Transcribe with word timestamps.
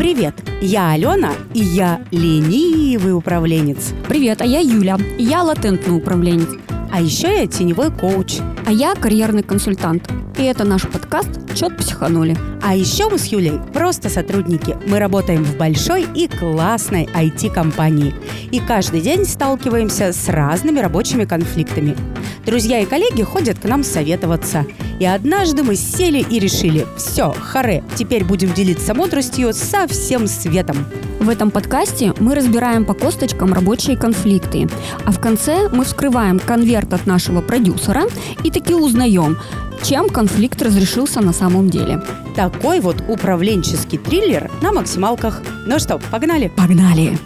Привет, 0.00 0.34
я 0.62 0.92
Алена, 0.92 1.34
и 1.52 1.60
я 1.60 2.00
ленивый 2.10 3.14
управленец. 3.14 3.92
Привет, 4.08 4.40
а 4.40 4.46
я 4.46 4.60
Юля, 4.60 4.96
и 5.18 5.24
я 5.24 5.42
латентный 5.42 5.94
управленец. 5.94 6.48
А 6.90 7.02
еще 7.02 7.42
я 7.42 7.46
теневой 7.46 7.90
коуч. 7.90 8.38
А 8.64 8.72
я 8.72 8.94
карьерный 8.94 9.42
консультант. 9.42 10.10
И 10.38 10.42
это 10.42 10.64
наш 10.64 10.88
подкаст 10.88 11.54
«Чет 11.54 11.76
психанули». 11.76 12.34
А 12.62 12.74
еще 12.74 13.08
мы 13.08 13.18
с 13.18 13.26
Юлей 13.26 13.58
просто 13.72 14.08
сотрудники. 14.08 14.76
Мы 14.86 14.98
работаем 14.98 15.44
в 15.44 15.56
большой 15.56 16.06
и 16.14 16.28
классной 16.28 17.06
IT-компании. 17.06 18.14
И 18.50 18.60
каждый 18.60 19.00
день 19.00 19.24
сталкиваемся 19.24 20.12
с 20.12 20.28
разными 20.28 20.78
рабочими 20.78 21.24
конфликтами. 21.24 21.96
Друзья 22.44 22.80
и 22.80 22.86
коллеги 22.86 23.22
ходят 23.22 23.58
к 23.58 23.64
нам 23.64 23.82
советоваться. 23.82 24.66
И 24.98 25.06
однажды 25.06 25.62
мы 25.62 25.76
сели 25.76 26.18
и 26.18 26.38
решили, 26.38 26.86
все, 26.96 27.32
харе, 27.32 27.82
теперь 27.96 28.24
будем 28.24 28.52
делиться 28.52 28.92
мудростью 28.92 29.54
со 29.54 29.86
всем 29.86 30.26
светом. 30.26 30.84
В 31.20 31.28
этом 31.28 31.50
подкасте 31.50 32.12
мы 32.18 32.34
разбираем 32.34 32.84
по 32.84 32.92
косточкам 32.92 33.52
рабочие 33.52 33.96
конфликты, 33.96 34.68
а 35.04 35.12
в 35.12 35.20
конце 35.20 35.68
мы 35.70 35.84
вскрываем 35.84 36.38
конверт 36.38 36.92
от 36.92 37.06
нашего 37.06 37.40
продюсера 37.40 38.04
и 38.44 38.50
таки 38.50 38.74
узнаем, 38.74 39.38
чем 39.82 40.08
конфликт 40.08 40.60
разрешился 40.62 41.20
на 41.20 41.32
самом 41.32 41.70
деле. 41.70 42.02
Такой 42.36 42.80
вот 42.80 43.02
управленческий 43.08 43.98
триллер 43.98 44.50
на 44.62 44.72
максималках. 44.72 45.42
Ну 45.66 45.78
что, 45.78 46.00
погнали? 46.10 46.48
Погнали! 46.48 47.18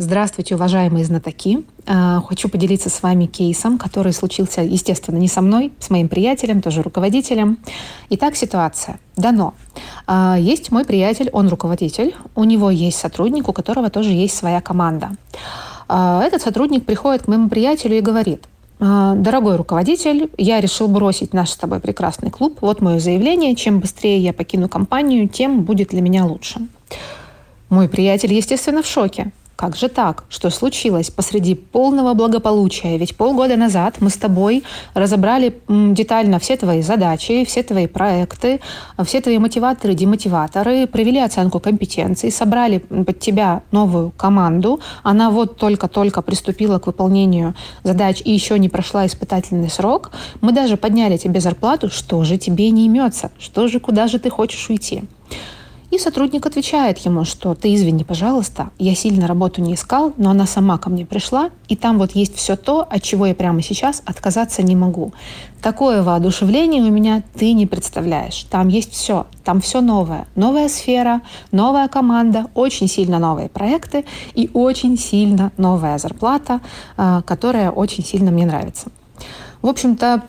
Здравствуйте, 0.00 0.54
уважаемые 0.54 1.04
знатоки. 1.04 1.64
А, 1.84 2.20
хочу 2.20 2.48
поделиться 2.48 2.88
с 2.88 3.02
вами 3.02 3.26
кейсом, 3.26 3.78
который 3.78 4.12
случился, 4.12 4.62
естественно, 4.62 5.16
не 5.16 5.26
со 5.26 5.40
мной, 5.40 5.72
с 5.80 5.90
моим 5.90 6.08
приятелем, 6.08 6.62
тоже 6.62 6.82
руководителем. 6.82 7.58
Итак, 8.10 8.36
ситуация. 8.36 9.00
Дано. 9.16 9.54
А, 10.06 10.36
есть 10.38 10.70
мой 10.70 10.84
приятель, 10.84 11.30
он 11.32 11.48
руководитель, 11.48 12.14
у 12.36 12.44
него 12.44 12.70
есть 12.70 12.98
сотрудник, 12.98 13.48
у 13.48 13.52
которого 13.52 13.90
тоже 13.90 14.10
есть 14.10 14.36
своя 14.36 14.60
команда. 14.60 15.16
А, 15.88 16.22
этот 16.22 16.42
сотрудник 16.42 16.86
приходит 16.86 17.24
к 17.24 17.26
моему 17.26 17.48
приятелю 17.48 17.98
и 17.98 18.00
говорит, 18.00 18.44
Дорогой 18.78 19.56
руководитель, 19.56 20.30
я 20.38 20.60
решил 20.60 20.86
бросить 20.88 21.34
наш 21.34 21.50
с 21.50 21.56
тобой 21.56 21.80
прекрасный 21.80 22.30
клуб. 22.30 22.58
Вот 22.60 22.80
мое 22.80 23.00
заявление. 23.00 23.56
Чем 23.56 23.80
быстрее 23.80 24.18
я 24.18 24.32
покину 24.32 24.68
компанию, 24.68 25.28
тем 25.28 25.62
будет 25.64 25.88
для 25.88 26.00
меня 26.00 26.24
лучше. 26.24 26.60
Мой 27.70 27.88
приятель, 27.88 28.32
естественно, 28.32 28.82
в 28.82 28.86
шоке. 28.86 29.32
Как 29.58 29.74
же 29.74 29.88
так? 29.88 30.22
Что 30.28 30.50
случилось 30.50 31.10
посреди 31.10 31.56
полного 31.56 32.14
благополучия? 32.14 32.96
Ведь 32.96 33.16
полгода 33.16 33.56
назад 33.56 33.96
мы 33.98 34.08
с 34.08 34.16
тобой 34.16 34.62
разобрали 34.94 35.60
детально 35.68 36.38
все 36.38 36.56
твои 36.56 36.80
задачи, 36.80 37.44
все 37.44 37.64
твои 37.64 37.88
проекты, 37.88 38.60
все 39.04 39.20
твои 39.20 39.38
мотиваторы, 39.38 39.94
демотиваторы, 39.94 40.86
провели 40.86 41.18
оценку 41.18 41.58
компетенций, 41.58 42.30
собрали 42.30 42.78
под 42.78 43.18
тебя 43.18 43.62
новую 43.72 44.12
команду. 44.12 44.78
Она 45.02 45.28
вот 45.28 45.56
только-только 45.56 46.22
приступила 46.22 46.78
к 46.78 46.86
выполнению 46.86 47.56
задач 47.82 48.22
и 48.24 48.30
еще 48.30 48.60
не 48.60 48.68
прошла 48.68 49.06
испытательный 49.06 49.70
срок. 49.70 50.12
Мы 50.40 50.52
даже 50.52 50.76
подняли 50.76 51.16
тебе 51.16 51.40
зарплату. 51.40 51.90
Что 51.90 52.22
же 52.22 52.38
тебе 52.38 52.70
не 52.70 52.86
имется? 52.86 53.32
Что 53.40 53.66
же, 53.66 53.80
куда 53.80 54.06
же 54.06 54.20
ты 54.20 54.30
хочешь 54.30 54.70
уйти? 54.70 55.02
И 55.90 55.98
сотрудник 55.98 56.44
отвечает 56.44 56.98
ему, 56.98 57.24
что 57.24 57.54
ты 57.54 57.74
извини, 57.74 58.04
пожалуйста, 58.04 58.70
я 58.78 58.94
сильно 58.94 59.26
работу 59.26 59.62
не 59.62 59.72
искал, 59.72 60.12
но 60.18 60.30
она 60.30 60.46
сама 60.46 60.76
ко 60.76 60.90
мне 60.90 61.06
пришла, 61.06 61.48
и 61.66 61.76
там 61.76 61.98
вот 61.98 62.12
есть 62.12 62.36
все 62.36 62.56
то, 62.56 62.86
от 62.88 63.02
чего 63.02 63.24
я 63.24 63.34
прямо 63.34 63.62
сейчас 63.62 64.02
отказаться 64.04 64.62
не 64.62 64.76
могу. 64.76 65.14
Такое 65.62 66.02
воодушевление 66.02 66.82
у 66.82 66.90
меня 66.90 67.22
ты 67.34 67.54
не 67.54 67.66
представляешь. 67.66 68.46
Там 68.50 68.68
есть 68.68 68.92
все, 68.92 69.26
там 69.44 69.62
все 69.62 69.80
новое. 69.80 70.26
Новая 70.34 70.68
сфера, 70.68 71.22
новая 71.52 71.88
команда, 71.88 72.46
очень 72.54 72.86
сильно 72.86 73.18
новые 73.18 73.48
проекты 73.48 74.04
и 74.34 74.50
очень 74.52 74.98
сильно 74.98 75.52
новая 75.56 75.96
зарплата, 75.96 76.60
а, 76.98 77.22
которая 77.22 77.70
очень 77.70 78.04
сильно 78.04 78.30
мне 78.30 78.44
нравится. 78.44 78.88
В 79.62 79.66
общем-то, 79.66 80.22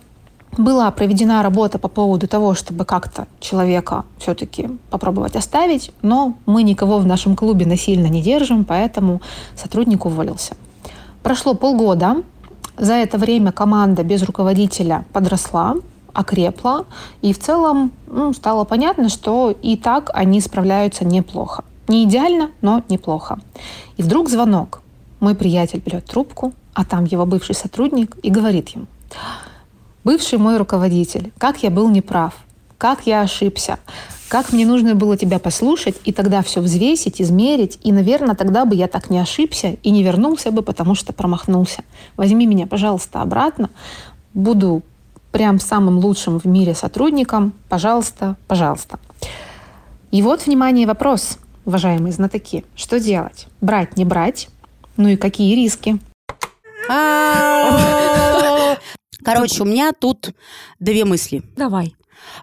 была 0.57 0.89
проведена 0.91 1.43
работа 1.43 1.79
по 1.79 1.87
поводу 1.87 2.27
того, 2.27 2.53
чтобы 2.53 2.85
как-то 2.85 3.27
человека 3.39 4.05
все-таки 4.17 4.69
попробовать 4.89 5.35
оставить, 5.35 5.91
но 6.01 6.35
мы 6.45 6.63
никого 6.63 6.99
в 6.99 7.05
нашем 7.05 7.35
клубе 7.35 7.65
насильно 7.65 8.07
не 8.07 8.21
держим, 8.21 8.65
поэтому 8.65 9.21
сотрудник 9.55 10.05
уволился. 10.05 10.55
Прошло 11.23 11.53
полгода. 11.53 12.23
За 12.77 12.93
это 12.93 13.17
время 13.17 13.51
команда 13.51 14.03
без 14.03 14.23
руководителя 14.23 15.05
подросла, 15.11 15.75
окрепла, 16.13 16.85
и 17.21 17.33
в 17.33 17.39
целом 17.39 17.91
ну, 18.07 18.31
стало 18.33 18.63
понятно, 18.63 19.09
что 19.09 19.51
и 19.51 19.75
так 19.75 20.09
они 20.13 20.39
справляются 20.39 21.05
неплохо. 21.05 21.63
Не 21.89 22.05
идеально, 22.05 22.51
но 22.61 22.83
неплохо. 22.87 23.39
И 23.97 24.03
вдруг 24.03 24.29
звонок. 24.29 24.81
Мой 25.19 25.35
приятель 25.35 25.81
берет 25.85 26.05
трубку, 26.05 26.53
а 26.73 26.85
там 26.85 27.03
его 27.03 27.25
бывший 27.25 27.55
сотрудник 27.55 28.15
и 28.23 28.29
говорит 28.29 28.69
ему, 28.69 28.85
Бывший 30.03 30.39
мой 30.39 30.57
руководитель, 30.57 31.31
как 31.37 31.61
я 31.63 31.69
был 31.69 31.89
неправ, 31.89 32.33
как 32.77 33.05
я 33.05 33.21
ошибся, 33.21 33.79
как 34.29 34.53
мне 34.53 34.65
нужно 34.65 34.95
было 34.95 35.17
тебя 35.17 35.39
послушать 35.39 35.95
и 36.05 36.13
тогда 36.13 36.41
все 36.41 36.61
взвесить, 36.61 37.21
измерить, 37.21 37.79
и, 37.83 37.91
наверное, 37.91 38.35
тогда 38.35 38.65
бы 38.65 38.75
я 38.75 38.87
так 38.87 39.09
не 39.09 39.19
ошибся 39.19 39.75
и 39.81 39.89
не 39.89 40.03
вернулся 40.03 40.51
бы, 40.51 40.61
потому 40.61 40.95
что 40.95 41.13
промахнулся. 41.13 41.83
Возьми 42.15 42.45
меня, 42.45 42.67
пожалуйста, 42.67 43.21
обратно. 43.21 43.69
Буду 44.33 44.83
прям 45.31 45.59
самым 45.59 45.97
лучшим 45.97 46.39
в 46.39 46.45
мире 46.45 46.75
сотрудником. 46.75 47.53
Пожалуйста, 47.67 48.35
пожалуйста. 48.47 48.99
И 50.11 50.21
вот, 50.21 50.45
внимание, 50.45 50.87
вопрос, 50.87 51.39
уважаемые 51.65 52.13
знатоки. 52.13 52.65
Что 52.75 52.99
делать? 52.99 53.47
Брать, 53.61 53.97
не 53.97 54.05
брать? 54.05 54.49
Ну 54.95 55.09
и 55.09 55.17
какие 55.17 55.55
риски? 55.55 55.99
Короче, 59.23 59.63
у 59.63 59.65
меня 59.65 59.91
тут 59.91 60.33
две 60.79 61.05
мысли. 61.05 61.43
Давай. 61.55 61.95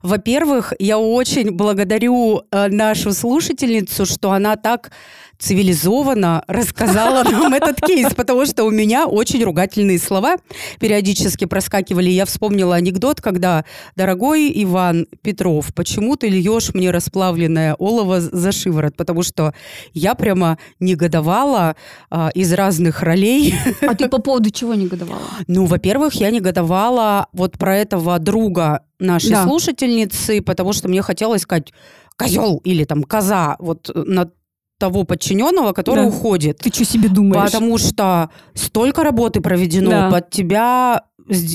Во-первых, 0.03 0.73
я 0.79 0.99
очень 0.99 1.53
благодарю 1.53 2.43
э, 2.51 2.69
нашу 2.69 3.13
слушательницу, 3.13 4.07
что 4.07 4.33
она 4.33 4.57
так 4.57 4.91
цивилизованно 5.39 6.45
рассказала 6.47 7.23
нам 7.25 7.53
этот 7.55 7.81
кейс, 7.81 8.15
потому 8.15 8.47
что 8.47 8.65
у 8.65 8.71
меня 8.71 9.07
очень 9.07 9.43
ругательные 9.45 9.99
слова 9.99 10.37
периодически 10.81 11.45
проскакивали. 11.45 12.11
Я 12.11 12.25
вспомнила 12.25 12.77
анекдот, 12.77 13.21
когда 13.21 13.65
«Дорогой 13.97 14.53
Иван 14.63 15.07
Петров, 15.23 15.75
почему 15.75 16.17
ты 16.17 16.29
льешь 16.29 16.75
мне 16.75 16.91
расплавленное 16.91 17.75
олово 17.75 18.21
за 18.21 18.53
шиворот?» 18.53 18.97
Потому 18.97 19.23
что 19.23 19.55
я 19.93 20.15
прямо 20.15 20.59
негодовала 20.81 21.77
а, 22.11 22.31
из 22.35 22.53
разных 22.53 23.03
ролей. 23.03 23.55
А 23.83 23.95
ты 23.95 24.09
по 24.09 24.19
поводу 24.19 24.51
чего 24.51 24.75
негодовала? 24.75 25.23
Ну, 25.47 25.67
во-первых, 25.67 26.15
я 26.15 26.31
негодовала 26.31 27.27
вот 27.33 27.59
про 27.59 27.77
этого 27.77 28.19
друга 28.19 28.83
нашей 28.99 29.31
да. 29.31 29.45
слушательницы, 29.45 30.41
потому 30.41 30.73
что 30.73 30.89
мне 30.89 31.03
хотелось 31.03 31.43
сказать 31.43 31.73
козел 32.17 32.61
или 32.65 32.85
там 32.85 33.03
коза 33.03 33.57
вот 33.59 33.91
на 33.95 34.31
того 34.79 35.05
подчиненного, 35.05 35.73
который 35.73 36.05
да. 36.05 36.09
уходит. 36.09 36.59
Ты 36.59 36.73
что 36.73 36.85
себе 36.85 37.09
думаешь? 37.09 37.51
Потому 37.51 37.79
что 37.79 38.31
столько 38.55 39.03
работы 39.03 39.41
проведено 39.41 39.91
да. 39.91 40.11
под 40.11 40.31
тебя 40.31 41.03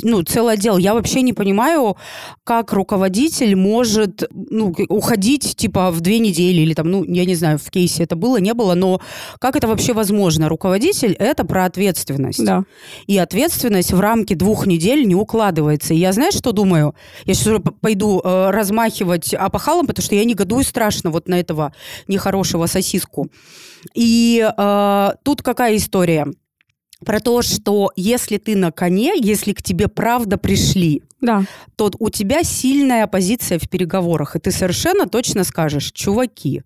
ну, 0.04 0.24
целый 0.24 0.56
отдел. 0.56 0.78
Я 0.78 0.94
вообще 0.94 1.22
не 1.22 1.34
понимаю, 1.34 1.98
как 2.44 2.74
руководитель 2.74 3.56
может 3.56 4.24
ну, 4.32 4.74
уходить 4.90 5.56
типа 5.56 5.92
в 5.92 6.02
две 6.02 6.20
недели 6.20 6.62
или 6.62 6.74
там, 6.74 6.90
ну, 6.90 7.04
я 7.04 7.26
не 7.26 7.36
знаю, 7.36 7.58
в 7.58 7.70
кейсе 7.70 8.04
это 8.04 8.16
было, 8.16 8.38
не 8.38 8.54
было, 8.54 8.74
но 8.74 9.02
как 9.40 9.56
это 9.56 9.68
вообще 9.68 9.94
возможно? 9.94 10.50
Руководитель– 10.50 11.14
это 11.20 11.46
про 11.46 11.66
ответственность. 11.66 12.44
Да. 12.44 12.64
И 13.08 13.18
ответственность 13.18 13.94
в 13.94 14.00
рамки 14.00 14.34
двух 14.34 14.68
недель 14.68 15.08
не 15.08 15.16
укладывается. 15.16 15.94
И 15.94 15.98
я, 15.98 16.12
знаешь, 16.12 16.36
что 16.36 16.52
думаю? 16.52 16.96
Я 17.26 17.34
сейчас 17.34 17.62
пойду 17.82 18.22
э, 18.24 18.50
размахивать 18.52 19.34
опахалом, 19.34 19.88
потому 19.88 20.04
что 20.04 20.16
я 20.16 20.26
негодую 20.26 20.64
страшно 20.64 21.12
вот 21.12 21.28
на 21.28 21.40
этого 21.40 21.74
нехорошего 22.08 22.66
сосиску. 22.66 23.30
И 23.94 24.46
э, 24.58 25.10
тут 25.24 25.42
какая 25.42 25.76
история? 25.78 26.28
Про 27.06 27.20
то, 27.20 27.42
что 27.42 27.92
если 27.96 28.38
ты 28.38 28.56
на 28.56 28.72
коне, 28.72 29.14
если 29.18 29.54
к 29.54 29.62
тебе 29.62 29.88
правда 29.88 30.38
пришли, 30.38 31.04
да. 31.20 31.46
то 31.76 31.92
у 32.00 32.10
тебя 32.10 32.44
сильная 32.44 33.08
позиция 33.08 33.60
в 33.60 33.70
переговорах, 33.70 34.36
и 34.36 34.40
ты 34.40 34.52
совершенно 34.52 35.08
точно 35.08 35.44
скажешь, 35.44 35.92
чуваки, 35.92 36.64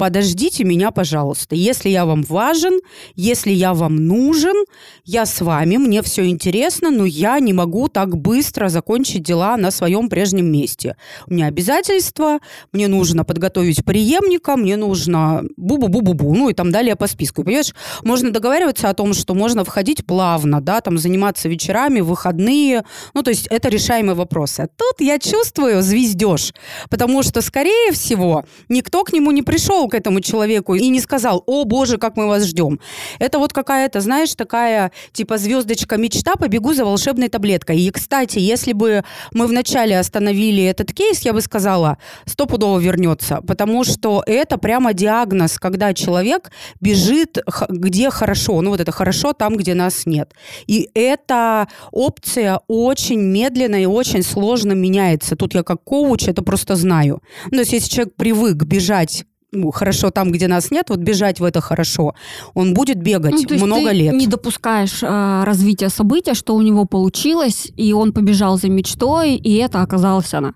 подождите 0.00 0.64
меня, 0.64 0.92
пожалуйста. 0.92 1.54
Если 1.54 1.90
я 1.90 2.06
вам 2.06 2.22
важен, 2.22 2.80
если 3.16 3.50
я 3.50 3.74
вам 3.74 3.96
нужен, 3.96 4.56
я 5.04 5.26
с 5.26 5.42
вами, 5.42 5.76
мне 5.76 6.00
все 6.00 6.26
интересно, 6.26 6.90
но 6.90 7.04
я 7.04 7.38
не 7.38 7.52
могу 7.52 7.88
так 7.88 8.16
быстро 8.16 8.70
закончить 8.70 9.22
дела 9.22 9.58
на 9.58 9.70
своем 9.70 10.08
прежнем 10.08 10.46
месте. 10.50 10.96
У 11.26 11.34
меня 11.34 11.48
обязательства, 11.48 12.38
мне 12.72 12.88
нужно 12.88 13.24
подготовить 13.24 13.84
преемника, 13.84 14.56
мне 14.56 14.78
нужно 14.78 15.42
бу-бу-бу-бу-бу, 15.58 16.34
ну 16.34 16.48
и 16.48 16.54
там 16.54 16.72
далее 16.72 16.96
по 16.96 17.06
списку. 17.06 17.44
Понимаешь, 17.44 17.74
можно 18.02 18.30
договариваться 18.30 18.88
о 18.88 18.94
том, 18.94 19.12
что 19.12 19.34
можно 19.34 19.64
входить 19.64 20.06
плавно, 20.06 20.62
да, 20.62 20.80
там 20.80 20.96
заниматься 20.96 21.46
вечерами, 21.50 22.00
выходные, 22.00 22.84
ну 23.12 23.22
то 23.22 23.28
есть 23.28 23.48
это 23.48 23.68
решаемый 23.68 24.14
вопрос. 24.14 24.60
А 24.60 24.66
тут 24.66 25.00
я 25.00 25.18
чувствую 25.18 25.82
звездеж, 25.82 26.54
потому 26.88 27.22
что, 27.22 27.42
скорее 27.42 27.92
всего, 27.92 28.46
никто 28.70 29.04
к 29.04 29.12
нему 29.12 29.30
не 29.30 29.42
пришел 29.42 29.89
к 29.90 29.94
этому 29.94 30.20
человеку 30.20 30.74
и 30.74 30.88
не 30.88 31.00
сказал, 31.00 31.42
о 31.46 31.64
боже, 31.64 31.98
как 31.98 32.16
мы 32.16 32.26
вас 32.26 32.44
ждем. 32.44 32.80
Это 33.18 33.38
вот 33.38 33.52
какая-то, 33.52 34.00
знаешь, 34.00 34.34
такая 34.34 34.92
типа 35.12 35.38
звездочка 35.38 35.96
мечта, 35.96 36.36
побегу 36.36 36.74
за 36.74 36.84
волшебной 36.84 37.28
таблеткой. 37.28 37.80
И, 37.80 37.90
кстати, 37.90 38.38
если 38.38 38.72
бы 38.72 39.04
мы 39.32 39.46
вначале 39.46 39.98
остановили 39.98 40.62
этот 40.64 40.92
кейс, 40.92 41.20
я 41.20 41.32
бы 41.32 41.40
сказала, 41.40 41.98
стопудово 42.26 42.78
вернется, 42.78 43.40
потому 43.46 43.84
что 43.84 44.22
это 44.26 44.56
прямо 44.58 44.94
диагноз, 44.94 45.58
когда 45.58 45.92
человек 45.94 46.50
бежит 46.80 47.38
где 47.68 48.10
хорошо, 48.10 48.60
ну 48.60 48.70
вот 48.70 48.80
это 48.80 48.92
хорошо 48.92 49.32
там, 49.32 49.56
где 49.56 49.74
нас 49.74 50.06
нет. 50.06 50.34
И 50.66 50.88
эта 50.94 51.68
опция 51.90 52.60
очень 52.68 53.20
медленно 53.20 53.82
и 53.82 53.86
очень 53.86 54.22
сложно 54.22 54.72
меняется. 54.72 55.36
Тут 55.36 55.54
я 55.54 55.62
как 55.62 55.82
коуч 55.82 56.28
это 56.28 56.42
просто 56.42 56.76
знаю. 56.76 57.22
Ну, 57.46 57.50
то 57.50 57.58
есть 57.58 57.72
если 57.72 57.88
человек 57.88 58.14
привык 58.16 58.64
бежать 58.64 59.24
хорошо 59.72 60.10
там, 60.10 60.30
где 60.30 60.48
нас 60.48 60.70
нет, 60.70 60.86
вот 60.90 60.98
бежать 60.98 61.40
в 61.40 61.44
это 61.44 61.60
хорошо, 61.60 62.14
он 62.54 62.74
будет 62.74 62.98
бегать 62.98 63.46
ну, 63.48 63.66
много 63.66 63.90
ты 63.90 63.96
лет. 63.96 64.14
Не 64.14 64.26
допускаешь 64.26 65.02
э, 65.02 65.42
развития 65.44 65.88
события, 65.88 66.34
что 66.34 66.54
у 66.54 66.62
него 66.62 66.84
получилось, 66.84 67.68
и 67.76 67.92
он 67.92 68.12
побежал 68.12 68.58
за 68.58 68.68
мечтой, 68.68 69.34
и 69.36 69.56
это 69.56 69.82
оказалось 69.82 70.32
она. 70.34 70.54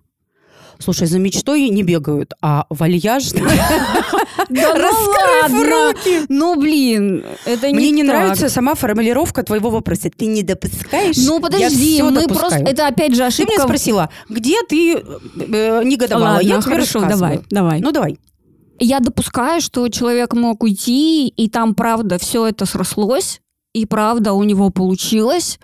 Слушай, 0.79 1.07
за 1.07 1.19
мечтой 1.19 1.69
не 1.71 1.83
бегают, 1.83 2.33
а 2.43 2.67
вальяжно. 2.69 3.49
Ну 4.51 4.75
руки. 5.65 6.27
Ну, 6.29 6.61
блин, 6.61 7.25
это 7.47 7.71
не 7.71 7.75
Мне 7.75 7.91
не 7.91 8.03
нравится 8.03 8.49
сама 8.49 8.75
формулировка 8.75 9.43
твоего 9.43 9.71
вопроса. 9.71 10.11
Ты 10.15 10.27
не 10.27 10.43
допускаешь? 10.43 11.17
Ну, 11.17 11.41
подожди, 11.41 12.03
мы 12.03 12.27
просто... 12.27 12.57
Это 12.57 12.87
опять 12.87 13.15
же 13.15 13.25
ошибка. 13.25 13.53
Ты 13.53 13.57
меня 13.57 13.65
спросила, 13.65 14.11
где 14.29 14.57
ты 14.69 14.97
э, 14.97 15.83
негодовала? 15.85 16.41
Я 16.41 16.61
тебе 16.61 16.77
рассказываю. 16.77 17.09
давай, 17.09 17.41
давай. 17.51 17.81
Ну, 17.81 17.93
давай. 17.93 18.19
Я 18.79 19.01
допускаю, 19.01 19.61
что 19.61 19.89
человек 19.89 20.35
мог 20.35 20.63
уйти, 20.63 21.29
и 21.29 21.49
там, 21.49 21.75
правда, 21.75 22.19
все 22.19 22.47
это 22.47 22.67
срослось, 22.67 23.41
и 23.75 23.87
правда 23.87 24.33
у 24.33 24.45
него 24.45 24.71
получилось. 24.71 25.59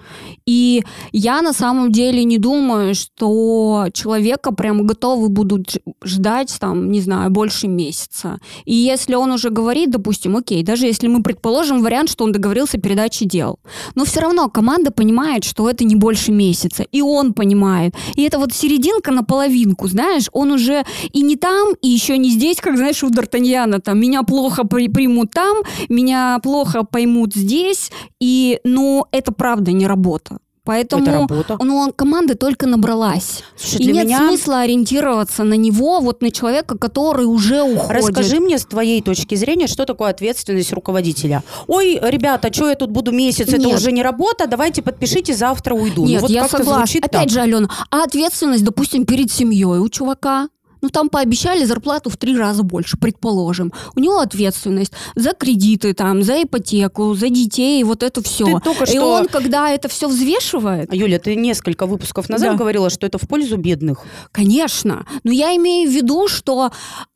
И 0.44 0.82
я 1.12 1.42
на 1.42 1.52
самом 1.52 1.92
деле 1.92 2.24
не 2.24 2.38
думаю, 2.38 2.94
что 2.94 3.86
человека 3.92 4.52
прям 4.52 4.84
готовы 4.86 5.28
будут 5.28 5.76
ждать 6.04 6.54
там, 6.58 6.90
не 6.90 7.00
знаю, 7.00 7.30
больше 7.30 7.68
месяца. 7.68 8.40
И 8.64 8.74
если 8.74 9.14
он 9.14 9.30
уже 9.30 9.50
говорит, 9.50 9.90
допустим, 9.90 10.36
окей, 10.36 10.64
даже 10.64 10.86
если 10.86 11.06
мы 11.06 11.22
предположим 11.22 11.82
вариант, 11.82 12.10
что 12.10 12.24
он 12.24 12.32
договорился 12.32 12.78
о 12.78 12.80
передаче 12.80 13.26
дел, 13.26 13.60
но 13.94 14.04
все 14.04 14.20
равно 14.20 14.48
команда 14.48 14.90
понимает, 14.90 15.44
что 15.44 15.70
это 15.70 15.84
не 15.84 15.94
больше 15.94 16.32
месяца, 16.32 16.82
и 16.82 17.00
он 17.00 17.32
понимает. 17.32 17.94
И 18.16 18.22
это 18.22 18.40
вот 18.40 18.52
серединка 18.52 19.12
на 19.12 19.22
половинку, 19.22 19.86
знаешь, 19.86 20.28
он 20.32 20.50
уже 20.50 20.84
и 21.12 21.22
не 21.22 21.36
там, 21.36 21.74
и 21.80 21.88
еще 21.88 22.18
не 22.18 22.30
здесь, 22.30 22.60
как, 22.60 22.76
знаешь, 22.76 23.04
у 23.04 23.08
Д'Артаньяна, 23.08 23.78
там, 23.78 24.00
меня 24.00 24.24
плохо 24.24 24.64
при 24.64 24.88
примут 24.88 25.30
там, 25.30 25.58
меня 25.88 26.40
плохо 26.42 26.82
поймут 26.82 27.34
здесь, 27.34 27.92
и, 28.20 28.60
ну, 28.64 29.06
это 29.12 29.32
правда 29.32 29.72
не 29.72 29.86
работа. 29.86 30.38
Поэтому 30.64 31.02
это 31.02 31.12
работа. 31.12 31.58
Ну, 31.60 31.92
команда 31.96 32.36
только 32.36 32.66
набралась. 32.66 33.42
Слушай, 33.56 33.82
и 33.82 33.92
нет 33.92 34.06
меня... 34.06 34.18
смысла 34.18 34.60
ориентироваться 34.60 35.42
на 35.42 35.54
него, 35.54 36.00
вот 36.00 36.20
на 36.20 36.30
человека, 36.30 36.76
который 36.76 37.24
уже 37.24 37.62
уходит. 37.62 37.90
Расскажи 37.90 38.40
мне 38.40 38.58
с 38.58 38.66
твоей 38.66 39.00
точки 39.02 39.34
зрения, 39.34 39.66
что 39.66 39.86
такое 39.86 40.10
ответственность 40.10 40.72
руководителя. 40.72 41.42
Ой, 41.66 41.98
ребята, 42.02 42.52
что 42.52 42.68
я 42.68 42.74
тут 42.74 42.90
буду 42.90 43.10
месяц, 43.10 43.48
нет. 43.48 43.60
это 43.60 43.68
уже 43.68 43.90
не 43.90 44.02
работа, 44.02 44.46
давайте 44.46 44.82
подпишите, 44.82 45.34
завтра 45.34 45.74
уйду. 45.74 46.02
Ну 46.02 46.08
нет, 46.08 46.20
ну, 46.20 46.28
вот 46.28 46.30
я 46.30 46.48
согласна. 46.48 47.00
Опять 47.02 47.10
так. 47.10 47.30
же, 47.30 47.40
Алена, 47.40 47.68
а 47.90 48.04
ответственность, 48.04 48.62
допустим, 48.62 49.06
перед 49.06 49.32
семьей 49.32 49.78
у 49.78 49.88
чувака? 49.88 50.50
Ну 50.82 50.88
там 50.88 51.08
пообещали 51.08 51.64
зарплату 51.64 52.10
в 52.10 52.16
три 52.16 52.36
раза 52.36 52.62
больше, 52.62 52.96
предположим. 52.96 53.72
У 53.94 54.00
него 54.00 54.18
ответственность 54.18 54.92
за 55.14 55.32
кредиты, 55.32 55.94
там, 55.94 56.22
за 56.22 56.42
ипотеку, 56.42 57.14
за 57.14 57.28
детей, 57.28 57.82
вот 57.84 58.02
это 58.02 58.22
все. 58.22 58.46
Ты 58.46 58.60
только 58.60 58.86
что... 58.86 58.94
И 58.94 58.98
он, 58.98 59.28
когда 59.28 59.70
это 59.70 59.88
все 59.88 60.08
взвешивает... 60.08 60.92
Юля, 60.92 61.18
ты 61.18 61.34
несколько 61.34 61.86
выпусков 61.86 62.28
назад 62.28 62.52
да. 62.52 62.56
говорила, 62.56 62.90
что 62.90 63.06
это 63.06 63.18
в 63.18 63.28
пользу 63.28 63.56
бедных. 63.56 64.04
Конечно. 64.32 65.06
Но 65.24 65.32
я 65.32 65.54
имею 65.56 65.90
в 65.90 65.92
виду, 65.92 66.28
что 66.28 66.70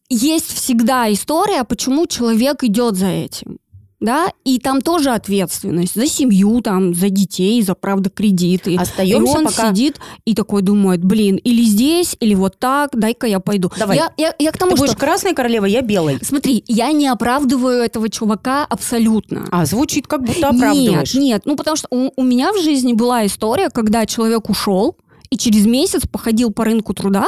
есть 0.08 0.52
всегда 0.55 1.12
история, 1.12 1.64
почему 1.64 2.06
человек 2.06 2.62
идет 2.62 2.96
за 2.96 3.06
этим 3.06 3.58
да, 4.04 4.26
и 4.44 4.58
там 4.58 4.82
тоже 4.82 5.10
ответственность 5.10 5.94
за 5.94 6.06
семью, 6.06 6.60
там, 6.60 6.94
за 6.94 7.08
детей, 7.08 7.60
за, 7.62 7.74
правда, 7.74 8.10
кредиты. 8.10 8.76
Остаемся 8.76 9.32
и 9.32 9.36
он 9.36 9.44
пока... 9.46 9.70
сидит 9.70 9.98
и 10.24 10.34
такой 10.34 10.62
думает, 10.62 11.02
блин, 11.02 11.36
или 11.36 11.62
здесь, 11.62 12.16
или 12.20 12.34
вот 12.34 12.58
так, 12.58 12.90
дай-ка 12.92 13.26
я 13.26 13.40
пойду. 13.40 13.72
Давай. 13.78 13.96
Я, 13.96 14.12
я, 14.18 14.34
я 14.38 14.52
к 14.52 14.58
тому, 14.58 14.72
Ты 14.72 14.76
что... 14.76 14.86
будешь 14.86 14.98
красной 14.98 15.34
королевой, 15.34 15.70
я 15.70 15.80
белой. 15.80 16.18
Смотри, 16.22 16.62
я 16.68 16.92
не 16.92 17.08
оправдываю 17.08 17.82
этого 17.82 18.10
чувака 18.10 18.64
абсолютно. 18.64 19.46
А, 19.50 19.64
звучит 19.64 20.06
как 20.06 20.22
будто 20.22 20.48
оправдываешь. 20.48 21.14
Нет, 21.14 21.22
нет, 21.22 21.42
ну 21.46 21.56
потому 21.56 21.76
что 21.76 21.88
у, 21.90 22.10
у 22.14 22.22
меня 22.22 22.52
в 22.52 22.62
жизни 22.62 22.92
была 22.92 23.24
история, 23.24 23.70
когда 23.70 24.04
человек 24.04 24.50
ушел, 24.50 24.96
и 25.30 25.36
через 25.36 25.66
месяц 25.66 26.02
походил 26.06 26.52
по 26.52 26.64
рынку 26.64 26.94
труда, 26.94 27.26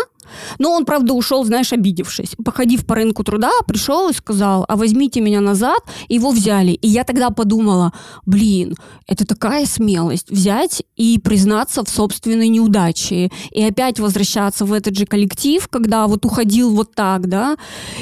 но 0.59 0.73
он, 0.73 0.85
правда, 0.85 1.13
ушел, 1.13 1.45
знаешь, 1.45 1.73
обидевшись. 1.73 2.37
Походив 2.45 2.87
по 2.87 2.95
рынку 2.95 3.25
труда, 3.25 3.51
пришел 3.67 4.09
и 4.09 4.15
сказал, 4.15 4.65
а 4.69 4.77
возьмите 4.77 5.21
меня 5.21 5.41
назад. 5.41 5.79
Его 6.09 6.31
взяли. 6.31 6.73
И 6.73 6.89
я 6.89 7.05
тогда 7.05 7.31
подумала, 7.31 7.93
блин, 8.25 8.75
это 9.07 9.27
такая 9.27 9.67
смелость 9.67 10.31
взять 10.31 10.83
и 10.97 11.19
признаться 11.19 11.85
в 11.85 11.89
собственной 11.89 12.49
неудаче. 12.49 13.31
И 13.51 13.63
опять 13.63 14.01
возвращаться 14.01 14.65
в 14.65 14.73
этот 14.73 14.97
же 14.97 15.07
коллектив, 15.07 15.67
когда 15.69 16.07
вот 16.07 16.25
уходил 16.25 16.71
вот 16.75 16.95
так, 16.95 17.29
да. 17.29 17.57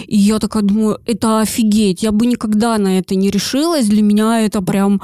И 0.07 0.17
я 0.17 0.39
такая 0.39 0.63
думаю, 0.63 0.99
это 1.07 1.41
офигеть. 1.41 2.03
Я 2.03 2.13
бы 2.13 2.27
никогда 2.27 2.79
на 2.79 2.99
это 2.99 3.15
не 3.15 3.31
решилась. 3.31 3.87
Для 3.87 4.03
меня 4.03 4.41
это 4.41 4.63
прям, 4.63 5.01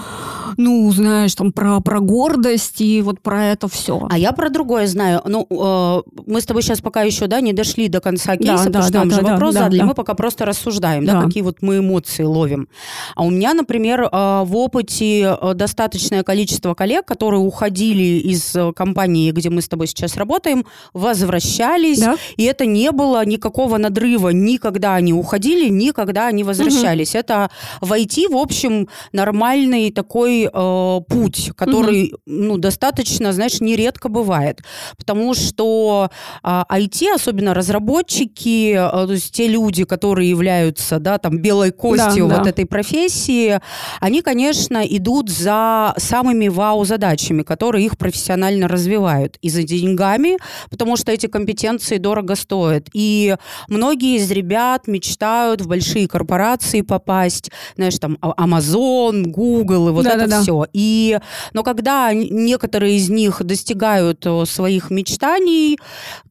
ну, 0.57 0.91
знаешь, 0.93 1.35
там 1.35 1.53
про, 1.53 1.81
про 1.81 2.01
гордость 2.01 2.81
и 2.81 3.03
вот 3.03 3.21
про 3.21 3.47
это 3.47 3.69
все. 3.69 4.07
А 4.11 4.19
я 4.19 4.33
про 4.33 4.51
другое 4.51 4.87
знаю. 4.87 5.23
Ну, 5.27 5.47
э, 5.51 6.03
мы 6.27 6.41
с 6.41 6.47
тобой 6.47 6.63
сейчас 6.63 6.81
пока 6.81 7.03
еще 7.11 7.27
да, 7.27 7.41
не 7.41 7.53
дошли 7.53 7.89
до 7.89 8.01
конца 8.01 8.37
кейса, 8.37 8.71
да, 8.71 8.81
потому 8.81 8.83
да, 8.83 8.83
что 8.83 8.93
да, 8.93 8.99
нам 8.99 9.09
да, 9.09 9.15
же 9.17 9.23
да, 9.23 9.33
вопрос 9.33 9.55
да, 9.55 9.61
задали, 9.61 9.79
да. 9.81 9.85
мы 9.87 9.95
пока 9.95 10.15
просто 10.15 10.45
рассуждаем, 10.45 11.05
да. 11.05 11.15
да, 11.15 11.23
какие 11.27 11.43
вот 11.43 11.59
мы 11.61 11.79
эмоции 11.79 12.23
ловим. 12.23 12.69
А 13.15 13.25
у 13.25 13.31
меня, 13.31 13.55
например, 13.55 14.03
э, 14.03 14.43
в 14.45 14.57
опыте 14.57 15.37
э, 15.41 15.55
достаточное 15.55 16.23
количество 16.23 16.75
коллег, 16.75 17.05
которые 17.05 17.41
уходили 17.41 18.21
из 18.21 18.55
э, 18.55 18.73
компании, 18.73 19.31
где 19.33 19.51
мы 19.51 19.63
с 19.63 19.69
тобой 19.69 19.87
сейчас 19.87 20.17
работаем, 20.17 20.65
возвращались, 20.95 22.01
да. 22.01 22.17
и 22.37 22.45
это 22.45 22.67
не 22.67 22.91
было 22.93 23.25
никакого 23.25 23.77
надрыва, 23.77 24.31
никогда 24.31 24.95
они 24.95 25.13
уходили, 25.13 25.69
никогда 25.69 26.27
они 26.27 26.45
возвращались. 26.45 27.11
Угу. 27.11 27.19
Это 27.19 27.51
войти, 27.81 28.27
в 28.27 28.37
общем, 28.37 28.89
нормальный 29.13 29.91
такой 29.91 30.49
э, 30.53 31.01
путь, 31.09 31.53
который, 31.57 32.13
угу. 32.13 32.21
ну, 32.27 32.57
достаточно, 32.59 33.33
знаешь, 33.33 33.61
нередко 33.61 34.09
бывает, 34.09 34.63
потому 34.97 35.35
что 35.35 36.11
э, 36.43 36.63
IT 36.71 37.00
особенно 37.09 37.55
разработчики, 37.55 38.73
э, 38.73 39.07
то 39.07 39.13
есть 39.13 39.33
те 39.33 39.47
люди, 39.49 39.85
которые 39.85 40.29
являются, 40.31 40.99
да, 40.99 41.19
там, 41.19 41.39
белой 41.39 41.71
костью 41.71 42.29
да, 42.29 42.37
вот 42.37 42.45
да. 42.45 42.51
этой 42.51 42.67
профессии, 42.67 43.61
они, 44.01 44.23
конечно, 44.23 44.79
идут 44.85 45.31
за 45.31 45.95
самыми 45.97 46.49
вау-задачами, 46.49 47.43
которые 47.43 47.87
их 47.87 47.99
профессионально 47.99 48.69
развивают. 48.69 49.37
И 49.43 49.51
за 49.51 49.63
деньгами, 49.63 50.39
потому 50.71 50.97
что 50.97 51.13
эти 51.13 51.27
компетенции 51.27 51.99
дорого 51.99 52.35
стоят. 52.35 52.89
И 52.93 53.37
многие 53.69 54.17
из 54.17 54.31
ребят 54.31 54.87
мечтают 54.87 55.61
в 55.61 55.69
большие 55.69 56.09
корпорации 56.09 56.83
попасть, 56.83 57.51
знаешь, 57.77 57.99
там, 57.99 58.19
а, 58.21 58.35
Amazon, 58.45 59.23
Google 59.23 59.89
и 59.89 59.93
вот 59.93 60.05
да, 60.05 60.15
это 60.15 60.27
да, 60.29 60.43
все. 60.43 60.61
Да. 60.61 60.69
И, 60.73 61.19
но 61.53 61.63
когда 61.63 62.13
некоторые 62.13 62.97
из 62.97 63.09
них 63.11 63.43
достигают 63.45 64.25
э, 64.27 64.45
своих 64.47 64.91
мечтаний, 64.91 65.79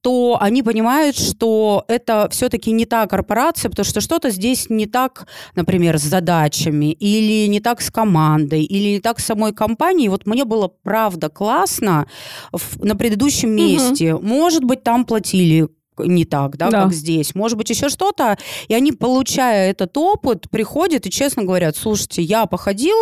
то 0.01 0.37
они 0.39 0.58
понимают, 0.63 1.17
что 1.17 1.85
это 1.87 2.27
все-таки 2.31 2.71
не 2.71 2.85
та 2.85 3.07
корпорация, 3.07 3.69
потому 3.69 3.85
что 3.85 4.01
что-то 4.01 4.29
здесь 4.29 4.69
не 4.69 4.85
так, 4.85 5.27
например, 5.55 5.97
с 5.97 6.03
задачами, 6.03 6.91
или 6.91 7.47
не 7.47 7.59
так 7.59 7.81
с 7.81 7.91
командой, 7.91 8.63
или 8.63 8.95
не 8.95 8.99
так 8.99 9.19
с 9.19 9.25
самой 9.25 9.53
компанией. 9.53 10.09
Вот 10.09 10.25
мне 10.25 10.45
было 10.45 10.67
правда 10.67 11.29
классно 11.29 12.07
в, 12.51 12.83
на 12.83 12.95
предыдущем 12.95 13.51
месте. 13.51 14.15
Угу. 14.15 14.25
Может 14.25 14.63
быть, 14.63 14.83
там 14.83 15.05
платили 15.05 15.67
не 16.05 16.25
так, 16.25 16.57
да, 16.57 16.69
Да. 16.69 16.83
как 16.83 16.93
здесь, 16.93 17.35
может 17.35 17.57
быть, 17.57 17.69
еще 17.69 17.89
что-то, 17.89 18.37
и 18.67 18.73
они, 18.73 18.91
получая 18.91 19.71
этот 19.71 19.95
опыт, 19.97 20.49
приходят 20.49 21.05
и 21.05 21.09
честно 21.11 21.43
говорят, 21.43 21.75
слушайте, 21.77 22.21
я 22.21 22.45
походил, 22.45 22.95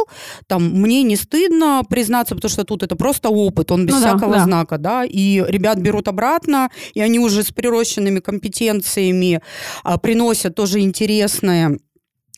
там, 0.47 0.63
мне 0.69 1.03
не 1.03 1.15
стыдно 1.15 1.83
признаться, 1.89 2.35
потому 2.35 2.49
что 2.49 2.63
тут 2.63 2.83
это 2.83 2.95
просто 2.95 3.29
опыт, 3.29 3.71
он 3.71 3.85
без 3.85 3.93
Ну 3.95 3.99
всякого 3.99 4.35
да. 4.35 4.43
знака, 4.43 4.77
да, 4.77 5.03
и 5.05 5.43
ребят 5.47 5.79
берут 5.79 6.07
обратно, 6.07 6.69
и 6.93 7.01
они 7.01 7.19
уже 7.19 7.43
с 7.43 7.51
прирощенными 7.51 8.19
компетенциями 8.19 9.41
а, 9.83 9.97
приносят 9.97 10.55
тоже 10.55 10.79
интересное 10.81 11.79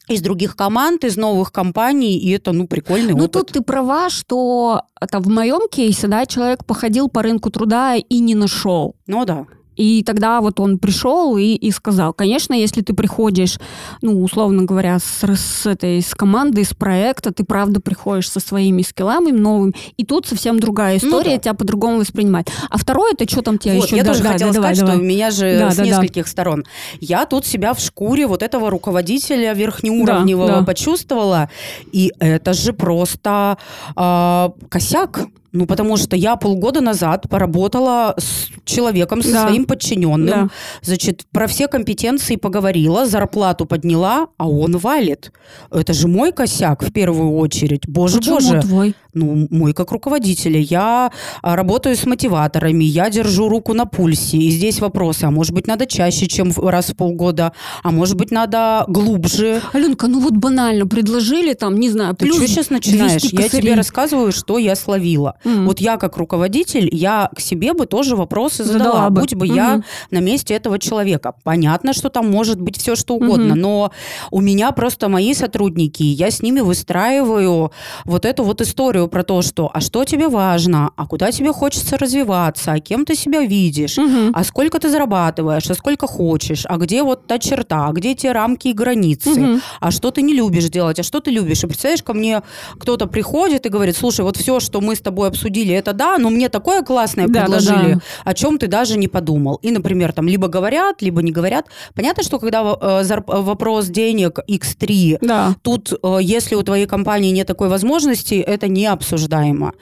из 0.07 0.21
других 0.21 0.55
команд, 0.55 1.03
из 1.03 1.17
новых 1.17 1.51
компаний, 1.51 2.17
и 2.17 2.31
это, 2.31 2.51
ну, 2.51 2.67
прикольный 2.67 3.13
Ну, 3.13 3.25
опыт. 3.25 3.31
тут 3.31 3.51
ты 3.51 3.61
права, 3.61 4.09
что 4.09 4.81
это 4.99 5.19
в 5.19 5.27
моем 5.27 5.69
кейсе, 5.69 6.07
да, 6.07 6.25
человек 6.25 6.65
походил 6.65 7.09
по 7.09 7.21
рынку 7.21 7.51
труда 7.51 7.95
и 7.95 8.19
не 8.19 8.33
нашел. 8.33 8.95
Ну, 9.05 9.23
да. 9.25 9.45
И 9.79 10.03
тогда 10.03 10.41
вот 10.41 10.59
он 10.59 10.77
пришел 10.77 11.37
и, 11.37 11.53
и 11.53 11.71
сказал, 11.71 12.11
конечно, 12.13 12.53
если 12.53 12.81
ты 12.81 12.93
приходишь, 12.93 13.59
ну, 14.01 14.21
условно 14.21 14.63
говоря, 14.63 14.99
с, 14.99 15.23
с 15.23 15.65
этой 15.65 16.01
с 16.01 16.13
командой, 16.13 16.65
с 16.65 16.73
проекта, 16.73 17.31
ты 17.31 17.45
правда 17.45 17.79
приходишь 17.79 18.29
со 18.29 18.41
своими 18.41 18.81
скиллами 18.81 19.31
новыми, 19.31 19.73
и 19.95 20.03
тут 20.03 20.27
совсем 20.27 20.59
другая 20.59 20.99
Ну 21.01 21.07
история, 21.07 21.35
да. 21.35 21.39
тебя 21.39 21.53
по-другому 21.53 21.99
воспринимать. 21.99 22.47
А 22.69 22.77
второе, 22.77 23.13
это 23.13 23.29
что 23.29 23.41
там 23.41 23.57
тебя 23.57 23.75
Вот, 23.75 23.85
еще... 23.85 23.95
я 23.95 24.03
да, 24.03 24.09
тоже 24.11 24.23
да, 24.23 24.33
хотела 24.33 24.51
да, 24.51 24.59
сказать, 24.59 24.61
давай, 24.61 24.75
что 24.75 24.85
давай. 24.85 24.99
у 24.99 25.03
меня 25.03 25.31
же 25.31 25.59
Да, 25.59 25.71
с 25.71 25.77
да, 25.77 25.83
да. 25.83 25.89
нескольких 25.89 26.27
сторон. 26.27 26.65
Я 26.99 27.25
тут 27.25 27.45
себя 27.45 27.73
в 27.73 27.79
шкуре 27.79 28.27
вот 28.27 28.43
этого 28.43 28.69
руководителя 28.69 29.53
верхнеуровневого 29.53 30.47
Да, 30.47 30.59
да. 30.59 30.65
почувствовала, 30.65 31.49
и 31.93 32.11
это 32.19 32.51
же 32.51 32.73
просто 32.73 33.57
а, 33.95 34.51
косяк. 34.67 35.21
Ну, 35.51 35.65
потому 35.65 35.97
что 35.97 36.15
я 36.15 36.35
полгода 36.35 36.81
назад 36.81 37.27
поработала 37.29 38.13
с 38.17 38.49
человеком, 38.65 39.21
со 39.23 39.31
Да. 39.31 39.47
своим 39.47 39.65
подчиненным, 39.65 40.27
Да. 40.27 40.49
значит, 40.81 41.25
про 41.31 41.47
все 41.47 41.67
компетенции 41.67 42.35
поговорила, 42.35 43.05
зарплату 43.07 43.65
подняла, 43.65 44.27
а 44.37 44.47
он 44.47 44.77
валит. 44.77 45.31
Это 45.71 45.93
же 45.93 46.07
мой 46.07 46.31
косяк 46.31 46.83
в 46.83 46.91
первую 46.91 47.35
очередь. 47.37 47.87
Боже, 47.87 48.17
Почему 48.17 48.35
боже. 48.35 48.61
твой? 48.61 48.93
Ну, 49.13 49.47
мой 49.49 49.73
как 49.73 49.91
руководителя. 49.91 50.59
Я 50.59 51.11
а, 51.41 51.55
работаю 51.55 51.95
с 51.95 52.05
мотиваторами, 52.05 52.83
я 52.83 53.09
держу 53.09 53.49
руку 53.49 53.73
на 53.73 53.85
пульсе. 53.85 54.37
И 54.37 54.51
здесь 54.51 54.79
вопросы, 54.79 55.23
а 55.23 55.31
может 55.31 55.53
быть, 55.53 55.65
надо 55.67 55.85
чаще, 55.87 56.27
чем 56.27 56.51
раз 56.55 56.89
в 56.91 56.95
полгода, 56.95 57.53
а 57.83 57.91
может 57.91 58.15
быть, 58.17 58.29
надо 58.31 58.85
глубже. 58.87 59.61
Аленка, 59.73 60.07
ну 60.07 60.19
вот 60.19 60.33
банально 60.33 60.85
предложили 60.85 61.53
там, 61.53 61.75
не 61.79 61.89
знаю, 61.89 62.15
Ты 62.15 62.25
плюс 62.25 62.37
что 62.37 62.47
сейчас 62.47 62.69
начинаешь? 62.69 63.21
200 63.21 63.35
Я 63.41 63.49
тебе 63.49 63.73
рассказываю, 63.73 64.31
что 64.31 64.57
я 64.59 64.75
словила. 64.75 65.35
М. 65.43 65.65
Вот 65.65 65.79
я 65.81 65.97
как 65.97 66.17
руководитель, 66.17 66.87
я 66.91 67.29
к 67.35 67.39
себе 67.39 67.73
бы 67.73 67.87
тоже 67.87 68.15
вопросы 68.15 68.63
задала, 68.63 68.85
Задала 68.91 69.09
бы. 69.09 69.21
будь 69.21 69.33
бы 69.35 69.47
я 69.47 69.75
Мгм. 69.77 69.83
на 70.11 70.19
месте 70.19 70.53
этого 70.53 70.77
человека. 70.77 71.33
Понятно, 71.43 71.93
что 71.93 72.09
там 72.09 72.29
может 72.29 72.61
быть 72.61 72.77
все 72.77 72.95
что 72.95 73.15
угодно, 73.15 73.53
Мгм. 73.55 73.59
но 73.61 73.91
у 74.31 74.41
меня 74.41 74.71
просто 74.71 75.09
мои 75.09 75.33
сотрудники, 75.33 76.03
я 76.03 76.29
с 76.29 76.41
ними 76.43 76.59
выстраиваю 76.59 77.71
вот 78.05 78.25
эту 78.25 78.43
вот 78.43 78.61
историю 78.61 78.98
про 79.07 79.23
то, 79.23 79.41
что 79.41 79.69
а 79.73 79.79
что 79.81 80.03
тебе 80.03 80.27
важно, 80.27 80.91
а 80.95 81.07
куда 81.07 81.31
тебе 81.31 81.51
хочется 81.53 81.97
развиваться, 81.97 82.73
а 82.73 82.79
кем 82.79 83.05
ты 83.05 83.15
себя 83.15 83.41
видишь, 83.41 83.97
Мгм. 83.97 84.31
а 84.33 84.43
сколько 84.43 84.79
ты 84.79 84.89
зарабатываешь, 84.89 85.69
а 85.69 85.73
сколько 85.75 86.07
хочешь, 86.07 86.65
а 86.67 86.77
где 86.77 87.03
вот 87.03 87.27
та 87.27 87.37
черта, 87.39 87.87
а 87.87 87.91
где 87.91 88.15
те 88.15 88.31
рамки 88.31 88.67
и 88.69 88.73
границы, 88.73 89.29
Мгм. 89.39 89.61
а 89.79 89.91
что 89.91 90.11
ты 90.11 90.21
не 90.21 90.33
любишь 90.33 90.69
делать, 90.69 90.99
а 90.99 91.03
что 91.03 91.19
ты 91.19 91.31
любишь. 91.31 91.63
И 91.63 91.67
представляешь, 91.67 92.03
ко 92.03 92.13
мне 92.13 92.41
кто-то 92.79 93.07
приходит 93.07 93.65
и 93.65 93.69
говорит, 93.69 93.95
слушай, 93.97 94.21
вот 94.21 94.37
все, 94.37 94.59
что 94.59 94.81
мы 94.81 94.95
с 94.95 94.99
тобой 95.01 95.27
обсудили, 95.27 95.73
это 95.73 95.93
да, 95.93 96.17
но 96.17 96.29
мне 96.29 96.49
такое 96.49 96.81
классное 96.81 97.27
Да, 97.27 97.33
да, 97.33 97.45
предложили, 97.45 97.93
да. 97.93 97.99
о 98.25 98.33
чем 98.33 98.57
ты 98.57 98.67
даже 98.67 98.97
не 98.97 99.07
подумал. 99.07 99.59
И, 99.61 99.71
например, 99.71 100.11
там 100.13 100.27
либо 100.27 100.47
говорят, 100.47 101.01
либо 101.01 101.21
не 101.21 101.31
говорят. 101.31 101.65
Понятно, 101.95 102.23
что 102.23 102.39
когда 102.39 102.61
э, 102.61 103.01
зарп- 103.03 103.41
вопрос 103.41 103.87
денег 103.87 104.39
X3, 104.49 105.17
Да. 105.21 105.55
тут, 105.61 105.93
э, 106.01 106.17
если 106.21 106.55
у 106.55 106.63
твоей 106.63 106.85
компании 106.85 107.31
нет 107.31 107.47
такой 107.47 107.69
возможности, 107.69 108.35
это 108.35 108.67
не 108.67 108.85
обсуждаемо. 108.93 109.73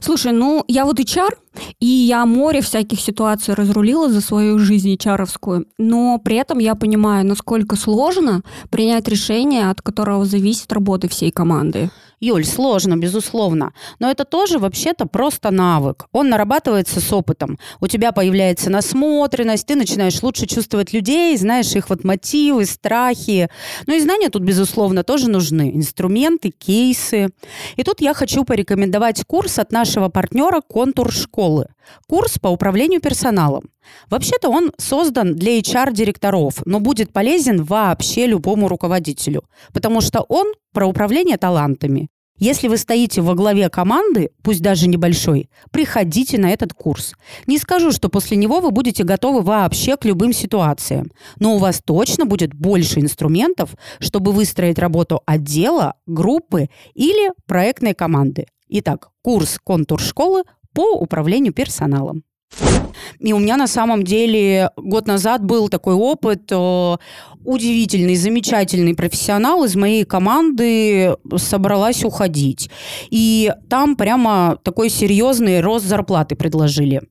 Слушай, 0.00 0.32
ну 0.32 0.64
я 0.68 0.84
вот 0.84 1.00
HR, 1.00 1.30
и 1.80 1.86
я 1.86 2.26
море 2.26 2.60
всяких 2.60 3.00
ситуаций 3.00 3.54
разрулила 3.54 4.10
за 4.10 4.20
свою 4.20 4.58
жизнь 4.58 4.94
HR-овскую, 4.94 5.64
но 5.78 6.18
при 6.18 6.36
этом 6.36 6.58
я 6.58 6.74
понимаю, 6.74 7.26
насколько 7.26 7.76
сложно 7.76 8.42
принять 8.70 9.08
решение, 9.08 9.70
от 9.70 9.80
которого 9.80 10.26
зависит 10.26 10.72
работа 10.72 11.08
всей 11.08 11.30
команды. 11.30 11.90
Юль, 12.20 12.44
сложно, 12.44 12.96
безусловно. 12.96 13.72
Но 13.98 14.10
это 14.10 14.24
тоже 14.24 14.58
вообще-то 14.58 15.06
просто 15.06 15.50
навык. 15.50 16.06
Он 16.12 16.28
нарабатывается 16.28 17.00
с 17.00 17.12
опытом. 17.12 17.58
У 17.80 17.86
тебя 17.86 18.12
появляется 18.12 18.70
насмотренность, 18.70 19.66
ты 19.66 19.74
начинаешь 19.74 20.22
лучше 20.22 20.46
чувствовать 20.46 20.92
людей, 20.92 21.36
знаешь 21.36 21.74
их 21.74 21.90
вот 21.90 22.04
мотивы, 22.04 22.64
страхи. 22.66 23.48
Ну 23.86 23.94
и 23.94 24.00
знания 24.00 24.30
тут, 24.30 24.42
безусловно, 24.42 25.04
тоже 25.04 25.28
нужны. 25.28 25.72
Инструменты, 25.74 26.50
кейсы. 26.50 27.30
И 27.76 27.82
тут 27.82 28.00
я 28.00 28.14
хочу 28.14 28.44
порекомендовать 28.44 29.24
курс 29.24 29.58
от 29.58 29.72
нашего 29.72 30.08
партнера 30.08 30.60
«Контур 30.60 31.12
школы». 31.12 31.68
Курс 32.08 32.38
по 32.38 32.48
управлению 32.48 33.00
персоналом. 33.00 33.68
Вообще-то 34.10 34.48
он 34.48 34.72
создан 34.78 35.34
для 35.34 35.58
HR-директоров, 35.58 36.62
но 36.64 36.80
будет 36.80 37.12
полезен 37.12 37.62
вообще 37.62 38.26
любому 38.26 38.68
руководителю, 38.68 39.44
потому 39.72 40.00
что 40.00 40.22
он 40.28 40.52
про 40.72 40.86
управление 40.86 41.36
талантами. 41.36 42.08
Если 42.36 42.66
вы 42.66 42.78
стоите 42.78 43.20
во 43.20 43.34
главе 43.34 43.68
команды, 43.68 44.30
пусть 44.42 44.60
даже 44.60 44.88
небольшой, 44.88 45.48
приходите 45.70 46.36
на 46.36 46.50
этот 46.50 46.72
курс. 46.72 47.14
Не 47.46 47.58
скажу, 47.58 47.92
что 47.92 48.08
после 48.08 48.36
него 48.36 48.60
вы 48.60 48.72
будете 48.72 49.04
готовы 49.04 49.42
вообще 49.42 49.96
к 49.96 50.04
любым 50.04 50.32
ситуациям, 50.32 51.12
но 51.38 51.54
у 51.54 51.58
вас 51.58 51.80
точно 51.84 52.26
будет 52.26 52.52
больше 52.52 52.98
инструментов, 52.98 53.76
чтобы 54.00 54.32
выстроить 54.32 54.80
работу 54.80 55.22
отдела, 55.26 55.94
группы 56.06 56.70
или 56.94 57.30
проектной 57.46 57.94
команды. 57.94 58.46
Итак, 58.68 59.10
курс 59.22 59.60
«Контур 59.62 60.00
школы» 60.00 60.42
по 60.72 60.98
управлению 60.98 61.52
персоналом. 61.52 62.24
И 63.18 63.32
у 63.32 63.38
меня 63.38 63.56
на 63.56 63.66
самом 63.66 64.02
деле 64.02 64.70
год 64.76 65.06
назад 65.06 65.44
был 65.44 65.68
такой 65.68 65.94
опыт. 65.94 66.50
э, 66.50 66.96
Удивительный, 67.44 68.16
замечательный 68.16 68.94
профессионал 68.94 69.64
из 69.64 69.76
моей 69.76 70.04
команды 70.04 71.14
собралась 71.36 72.02
уходить. 72.02 72.70
И 73.10 73.52
там 73.68 73.96
прямо 73.96 74.58
такой 74.62 74.88
серьезный 74.88 75.60
рост 75.60 75.84
зарплаты 75.84 76.36
предложили. 76.36 77.02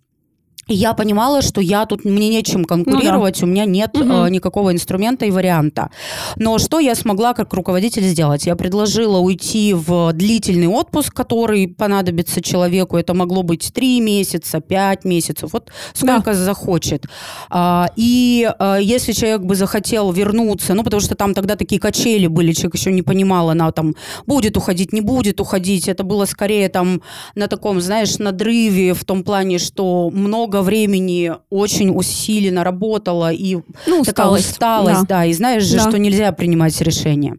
И 0.68 0.76
я 0.76 0.94
понимала, 0.94 1.42
что 1.42 1.62
я 1.62 1.86
тут 1.86 2.06
мне 2.06 2.30
нечем 2.30 2.64
конкурировать, 2.66 3.44
у 3.44 3.46
меня 3.46 3.66
нет 3.66 3.94
Мгм. 3.96 4.12
э, 4.12 4.30
никакого 4.30 4.72
инструмента 4.72 5.26
и 5.26 5.32
варианта. 5.32 5.90
Но 6.38 6.58
что 6.58 6.80
я 6.80 6.96
смогла 6.96 7.34
как 7.34 7.54
руководитель 7.54 8.04
сделать? 8.04 8.46
Я 8.46 8.56
предложила 8.56 9.18
уйти 9.18 9.74
в 9.74 10.14
длительный 10.14 10.68
отпуск, 10.68 11.14
который 11.14 11.68
понадобится 11.68 12.42
человеку. 12.42 12.98
Это 12.98 13.14
могло 13.14 13.44
быть 13.44 13.72
3 13.74 14.00
месяца, 14.02 14.62
5 14.62 15.06
месяцев, 15.06 15.50
вот 15.54 15.72
сколько 15.94 16.34
захочет. 16.34 17.06
А, 17.50 17.90
и 17.98 18.50
а, 18.60 18.78
если 18.78 19.12
человек 19.12 19.42
бы 19.42 19.56
захотел 19.56 20.12
вернуться, 20.12 20.74
ну, 20.74 20.84
потому 20.84 21.02
что 21.02 21.16
там 21.16 21.34
тогда 21.34 21.56
такие 21.56 21.80
качели 21.82 22.28
были, 22.28 22.54
человек 22.54 22.76
еще 22.76 22.92
не 22.92 23.02
понимал, 23.02 23.50
она 23.50 23.72
там 23.72 23.96
будет 24.26 24.56
уходить, 24.58 24.94
не 24.94 25.02
будет 25.02 25.42
уходить. 25.42 25.88
Это 25.90 26.04
было 26.04 26.26
скорее 26.26 26.70
там 26.70 27.02
на 27.36 27.48
таком, 27.48 27.82
знаешь, 27.82 28.18
надрыве 28.20 28.94
в 28.94 29.04
том 29.04 29.24
плане, 29.24 29.60
что 29.60 30.10
много 30.14 30.53
времени 30.62 31.34
очень 31.50 31.90
усиленно 31.96 32.64
работала 32.64 33.32
и 33.32 33.56
Ну, 33.88 34.04
такая 34.04 34.28
усталость. 34.28 34.52
усталость, 34.52 35.02
Да. 35.02 35.08
да. 35.08 35.26
и 35.26 35.34
знаешь 35.34 35.64
же, 35.64 35.78
Да. 35.78 35.90
что 35.90 35.98
нельзя 36.00 36.32
принимать 36.32 36.80
решения. 36.82 37.36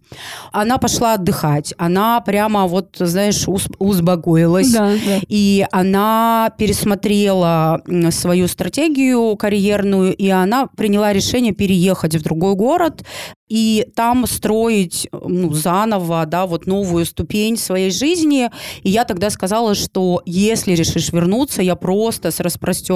Она 0.53 0.79
пошла 0.79 1.15
отдыхать, 1.15 1.75
она 1.79 2.21
прямо 2.21 2.67
вот, 2.67 2.97
знаешь, 2.99 3.47
успокоилась. 3.79 4.73
Да, 4.73 4.93
да. 5.07 5.21
И 5.29 5.67
она 5.73 6.53
пересмотрела 6.59 7.83
свою 8.11 8.49
стратегию 8.49 9.37
карьерную, 9.37 10.15
и 10.15 10.29
она 10.29 10.67
приняла 10.67 11.13
решение 11.13 11.53
переехать 11.53 12.15
в 12.17 12.23
другой 12.23 12.55
город 12.55 13.05
и 13.49 13.87
там 13.95 14.27
строить 14.27 15.07
ну, 15.13 15.53
заново, 15.53 16.25
да, 16.27 16.47
вот 16.47 16.67
новую 16.67 17.05
ступень 17.05 17.57
своей 17.57 17.91
жизни. 17.91 18.51
И 18.83 18.91
я 18.91 19.05
тогда 19.05 19.31
сказала, 19.31 19.75
что 19.75 20.23
если 20.25 20.73
решишь 20.73 21.13
вернуться, 21.13 21.63
я 21.63 21.77
просто 21.77 22.31
с 22.31 22.41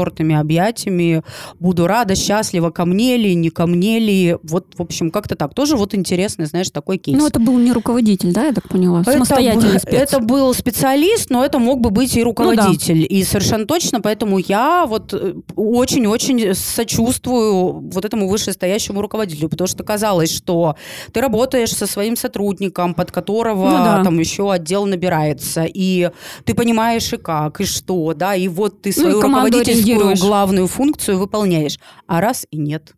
распростертыми 0.08 0.34
объятиями 0.34 1.22
буду 1.60 1.86
рада, 1.86 2.14
счастлива, 2.14 2.70
ко 2.70 2.84
мне 2.84 3.16
ли, 3.16 3.34
не 3.34 3.50
ко 3.50 3.66
мне 3.66 3.98
ли. 3.98 4.36
Вот, 4.42 4.66
в 4.76 4.82
общем, 4.82 5.10
как-то 5.10 5.34
так. 5.36 5.54
Тоже 5.54 5.76
вот 5.76 5.94
интересный, 5.94 6.46
знаешь, 6.46 6.70
такой 6.70 6.98
кейс. 6.98 7.18
Ну, 7.18 7.26
это 7.26 7.40
был 7.40 7.58
не 7.58 7.72
руководитель, 7.72 8.32
да, 8.32 8.46
я 8.46 8.52
так 8.52 8.68
поняла? 8.68 9.00
Это 9.02 9.12
Самостоятельный 9.12 9.72
был- 9.72 9.80
спец. 9.80 9.94
Это 9.94 10.20
был 10.20 10.54
специалист, 10.54 11.30
но 11.30 11.44
это 11.44 11.58
мог 11.58 11.80
бы 11.80 11.90
быть 11.90 12.16
и 12.16 12.22
руководитель. 12.22 13.06
И 13.08 13.24
совершенно 13.24 13.66
точно, 13.66 14.00
поэтому 14.00 14.38
я 14.38 14.86
вот 14.86 15.12
э, 15.14 15.34
очень-очень 15.56 16.54
сочувствую 16.54 17.80
вот 17.90 18.04
этому 18.04 18.28
вышестоящему 18.28 19.00
руководителю, 19.02 19.48
потому 19.48 19.68
что 19.68 19.84
казалось, 19.84 20.30
что 20.34 20.76
ты 21.12 21.20
работаешь 21.20 21.70
со 21.74 21.86
своим 21.86 22.16
сотрудником, 22.16 22.94
под 22.94 23.12
которого 23.12 23.70
Ну 23.70 23.76
да. 23.78 24.04
там 24.04 24.18
еще 24.18 24.50
отдел 24.52 24.86
набирается, 24.86 25.64
и 25.64 26.10
ты 26.44 26.54
понимаешь 26.54 27.12
и 27.12 27.16
как, 27.16 27.60
и 27.60 27.64
что, 27.64 28.14
да, 28.14 28.34
и 28.34 28.48
вот 28.48 28.82
ты 28.82 28.92
свою 28.92 29.16
Ну, 29.20 29.22
руководительскую 29.22 29.97
делегируешь. 29.98 30.20
главную 30.20 30.66
функцию 30.66 31.18
выполняешь, 31.18 31.78
а 32.06 32.20
раз 32.20 32.46
и 32.50 32.58
нет. 32.58 32.94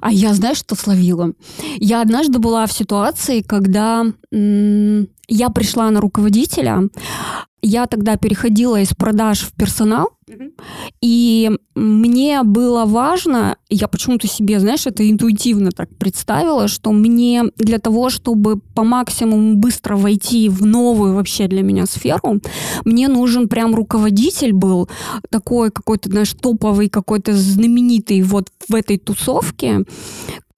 А 0.00 0.12
я, 0.12 0.34
знаешь, 0.34 0.58
что 0.58 0.74
словила? 0.74 1.32
Я 1.76 2.02
однажды 2.02 2.38
была 2.38 2.66
в 2.66 2.72
ситуации, 2.72 3.40
когда 3.40 4.04
я 4.30 5.48
пришла 5.50 5.90
на 5.90 6.00
руководителя, 6.00 6.88
я 7.62 7.86
тогда 7.86 8.16
переходила 8.16 8.80
из 8.80 8.88
продаж 8.88 9.40
в 9.42 9.52
персонал, 9.52 10.10
и 11.00 11.50
мне 11.74 12.42
было 12.42 12.84
важно, 12.84 13.56
я 13.68 13.86
почему-то 13.86 14.26
себе, 14.26 14.58
знаешь, 14.58 14.86
это 14.86 15.08
интуитивно 15.08 15.70
так 15.70 15.88
представила, 15.96 16.68
что 16.68 16.90
мне 16.90 17.44
для 17.56 17.78
того, 17.78 18.10
чтобы 18.10 18.58
по 18.58 18.82
максимуму 18.82 19.56
быстро 19.56 19.96
войти 19.96 20.48
в 20.48 20.64
новую 20.64 21.14
вообще 21.14 21.46
для 21.46 21.62
меня 21.62 21.86
сферу, 21.86 22.40
мне 22.84 23.08
нужен 23.08 23.48
прям 23.48 23.74
руководитель 23.74 24.52
был, 24.52 24.88
такой 25.30 25.70
какой-то, 25.70 26.08
знаешь, 26.08 26.32
топовый, 26.32 26.88
какой-то 26.88 27.32
знаменитый 27.34 28.22
вот 28.22 28.48
в 28.68 28.74
этой 28.74 28.98
тусовке, 28.98 29.84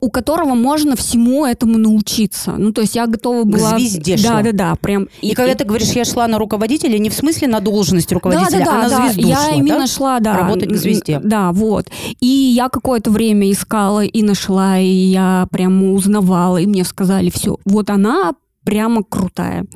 у 0.04 0.10
которого 0.10 0.54
можно 0.54 0.96
всему 0.96 1.46
этому 1.46 1.78
научиться. 1.78 2.54
Ну, 2.58 2.72
то 2.72 2.82
есть 2.82 2.94
я 2.94 3.06
готова 3.06 3.44
была... 3.44 3.72
К 3.72 3.78
звезде 3.78 4.18
шла. 4.18 4.42
Да, 4.42 4.42
да, 4.42 4.52
да, 4.52 4.74
прям. 4.76 5.08
И, 5.22 5.34
когда 5.34 5.54
ты 5.54 5.64
говоришь, 5.64 5.92
я 5.92 6.04
шла 6.04 6.28
на 6.28 6.38
руководителя, 6.38 6.98
не 6.98 7.08
в 7.08 7.14
смысле 7.14 7.48
на 7.48 7.60
должность 7.60 8.12
руководителя, 8.12 8.58
да, 8.58 8.64
да, 8.64 8.72
а 8.72 8.82
на 8.82 8.88
да, 8.88 9.12
звезду 9.12 9.28
я 9.28 9.36
шла, 9.36 9.50
именно 9.54 9.78
да? 9.78 9.86
шла, 9.86 10.20
да. 10.20 10.36
Работать 10.36 10.68
к 10.68 10.76
звезде. 10.76 11.20
Да, 11.24 11.52
вот. 11.52 11.86
И 12.20 12.26
я 12.26 12.68
какое-то 12.68 13.10
время 13.10 13.50
искала 13.50 14.04
и 14.04 14.22
нашла, 14.22 14.78
и 14.78 14.86
я 14.86 15.48
прямо 15.50 15.92
узнавала, 15.92 16.58
и 16.58 16.66
мне 16.66 16.84
сказали, 16.84 17.30
все, 17.30 17.56
вот 17.64 17.88
она 17.88 18.34
прямо 18.64 19.02
крутая. 19.02 19.66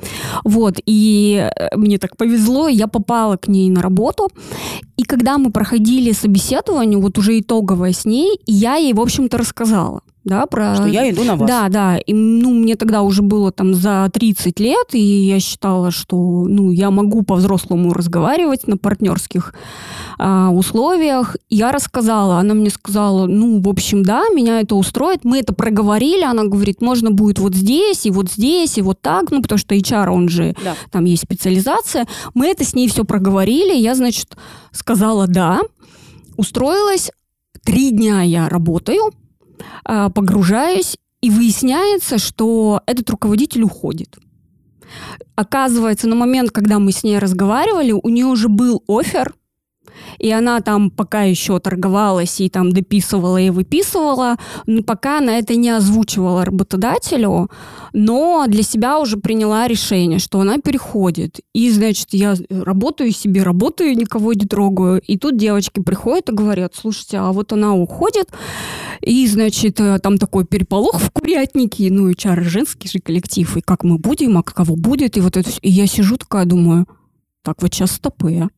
Вот, 0.43 0.75
и 0.85 1.49
э, 1.55 1.77
мне 1.77 1.97
так 1.97 2.17
повезло, 2.17 2.67
я 2.67 2.87
попала 2.87 3.37
к 3.37 3.47
ней 3.47 3.69
на 3.69 3.81
работу, 3.81 4.29
и 4.97 5.03
когда 5.03 5.37
мы 5.37 5.51
проходили 5.51 6.11
собеседование, 6.11 6.99
вот 6.99 7.17
уже 7.17 7.39
итоговое 7.39 7.93
с 7.93 8.05
ней, 8.05 8.39
я 8.45 8.75
ей, 8.75 8.93
в 8.93 8.99
общем-то, 8.99 9.37
рассказала. 9.37 10.01
Да, 10.25 10.45
про... 10.45 10.75
Что 10.75 10.87
я 10.87 11.09
иду 11.09 11.23
на 11.23 11.35
вас. 11.35 11.47
Да, 11.47 11.69
да. 11.69 11.97
И, 11.97 12.13
ну, 12.13 12.53
мне 12.53 12.75
тогда 12.75 13.01
уже 13.03 13.21
было 13.21 13.51
там 13.51 13.73
за 13.73 14.09
30 14.13 14.59
лет, 14.59 14.87
и 14.93 14.99
я 14.99 15.39
считала, 15.39 15.91
что 15.91 16.45
ну, 16.47 16.71
я 16.71 16.91
могу 16.91 17.23
по-взрослому 17.23 17.93
разговаривать 17.93 18.67
на 18.67 18.77
партнерских 18.77 19.53
а, 20.17 20.49
условиях. 20.49 21.37
Я 21.49 21.71
рассказала, 21.71 22.37
она 22.37 22.53
мне 22.53 22.69
сказала, 22.69 23.27
ну, 23.27 23.61
в 23.61 23.69
общем, 23.69 24.03
да, 24.03 24.27
меня 24.29 24.59
это 24.59 24.75
устроит. 24.75 25.23
Мы 25.23 25.39
это 25.39 25.53
проговорили, 25.53 26.23
она 26.23 26.43
говорит, 26.43 26.81
можно 26.81 27.11
будет 27.11 27.39
вот 27.39 27.55
здесь, 27.55 28.05
и 28.05 28.11
вот 28.11 28.29
здесь, 28.29 28.77
и 28.77 28.81
вот 28.81 29.01
так, 29.01 29.31
ну, 29.31 29.41
потому 29.41 29.57
что 29.57 29.73
HR, 29.73 30.09
он 30.09 30.27
же, 30.27 30.53
Да. 30.63 30.75
там 30.91 31.05
есть 31.05 31.23
специализация. 31.23 32.07
Мы 32.33 32.47
это 32.47 32.65
с 32.65 32.75
ней 32.75 32.89
все 32.89 33.05
проговорили, 33.05 33.75
я, 33.75 33.95
значит, 33.95 34.35
сказала 34.71 35.27
да, 35.27 35.61
устроилась, 36.35 37.11
три 37.63 37.91
дня 37.91 38.21
я 38.21 38.49
работаю, 38.49 39.11
погружаюсь, 39.83 40.95
и 41.21 41.29
выясняется, 41.29 42.17
что 42.17 42.81
этот 42.85 43.09
руководитель 43.09 43.63
уходит. 43.63 44.17
Оказывается, 45.35 46.07
на 46.07 46.15
момент, 46.15 46.51
когда 46.51 46.79
мы 46.79 46.91
с 46.91 47.03
ней 47.03 47.19
разговаривали, 47.19 47.91
у 47.91 48.09
нее 48.09 48.25
уже 48.25 48.47
был 48.47 48.83
офер, 48.87 49.35
и 50.17 50.31
она 50.31 50.61
там 50.61 50.89
пока 50.89 51.23
еще 51.23 51.59
торговалась 51.59 52.41
и 52.41 52.49
там 52.49 52.71
дописывала 52.71 53.37
и 53.37 53.49
выписывала, 53.49 54.37
но 54.65 54.83
пока 54.83 55.19
она 55.19 55.37
это 55.37 55.55
не 55.55 55.69
озвучивала 55.69 56.45
работодателю, 56.45 57.49
но 57.93 58.45
для 58.47 58.63
себя 58.63 58.99
уже 58.99 59.17
приняла 59.17 59.67
решение, 59.67 60.19
что 60.19 60.39
она 60.39 60.57
переходит. 60.57 61.39
И, 61.53 61.71
значит, 61.71 62.07
я 62.11 62.35
работаю 62.49 63.11
себе, 63.11 63.43
работаю, 63.43 63.95
никого 63.95 64.33
не 64.33 64.45
трогаю. 64.45 65.01
И 65.01 65.17
тут 65.17 65.37
девочки 65.37 65.81
приходят 65.81 66.29
и 66.29 66.33
говорят, 66.33 66.75
слушайте, 66.75 67.17
а 67.17 67.31
вот 67.31 67.53
она 67.53 67.73
уходит, 67.73 68.29
и, 69.01 69.27
значит, 69.27 69.79
э, 69.79 69.99
там 69.99 70.17
такой 70.17 70.45
переполох 70.45 70.99
в 70.99 71.11
курятнике, 71.11 71.89
ну, 71.91 72.09
и 72.09 72.15
чар 72.15 72.43
женский 72.43 72.89
же 72.89 72.99
коллектив, 72.99 73.57
и 73.57 73.61
как 73.61 73.83
мы 73.83 73.97
будем, 73.97 74.37
а 74.37 74.43
кого 74.43 74.75
будет, 74.75 75.17
и 75.17 75.21
вот 75.21 75.37
это 75.37 75.49
все. 75.49 75.59
И 75.61 75.69
я 75.69 75.87
сижу 75.87 76.17
такая, 76.17 76.45
думаю, 76.45 76.85
так 77.43 77.61
вот 77.61 77.73
сейчас 77.73 77.91
стопы. 77.91 78.49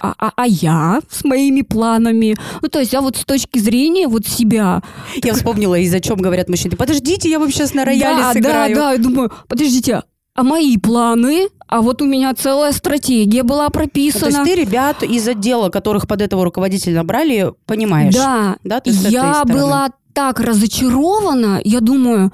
А, 0.00 0.32
а 0.36 0.46
я 0.46 1.00
с 1.10 1.24
моими 1.24 1.62
планами? 1.62 2.34
Ну, 2.60 2.68
то 2.68 2.80
есть 2.80 2.92
я 2.92 3.00
вот 3.00 3.16
с 3.16 3.24
точки 3.24 3.58
зрения 3.58 4.08
вот 4.08 4.26
себя. 4.26 4.82
Я 5.22 5.34
вспомнила, 5.34 5.74
из-за 5.76 6.00
чем 6.00 6.16
говорят 6.16 6.48
мужчины. 6.48 6.76
Подождите, 6.76 7.28
я 7.30 7.38
вам 7.38 7.50
сейчас 7.50 7.74
на 7.74 7.84
рояле 7.84 8.22
да, 8.22 8.32
сыграю. 8.32 8.74
да, 8.74 8.80
да, 8.80 8.92
я 8.92 8.98
думаю, 8.98 9.30
подождите, 9.48 10.02
а 10.34 10.42
мои 10.42 10.76
планы? 10.78 11.48
А 11.68 11.82
вот 11.82 12.02
у 12.02 12.06
меня 12.06 12.34
целая 12.34 12.72
стратегия 12.72 13.42
была 13.42 13.64
Ну, 13.64 13.70
то 13.70 13.72
прописана. 13.72 14.26
есть 14.28 14.44
ты 14.44 14.54
ребят 14.54 15.02
из 15.02 15.28
отдела, 15.28 15.68
которых 15.68 16.06
под 16.08 16.22
этого 16.22 16.44
руководителя 16.44 16.96
набрали, 16.96 17.52
понимаешь? 17.66 18.14
Да, 18.14 18.56
Да, 18.64 18.80
ты 18.80 18.90
я 18.90 19.44
была 19.44 19.90
так 20.14 20.40
разочарована, 20.40 21.60
я 21.64 21.80
думаю, 21.80 22.32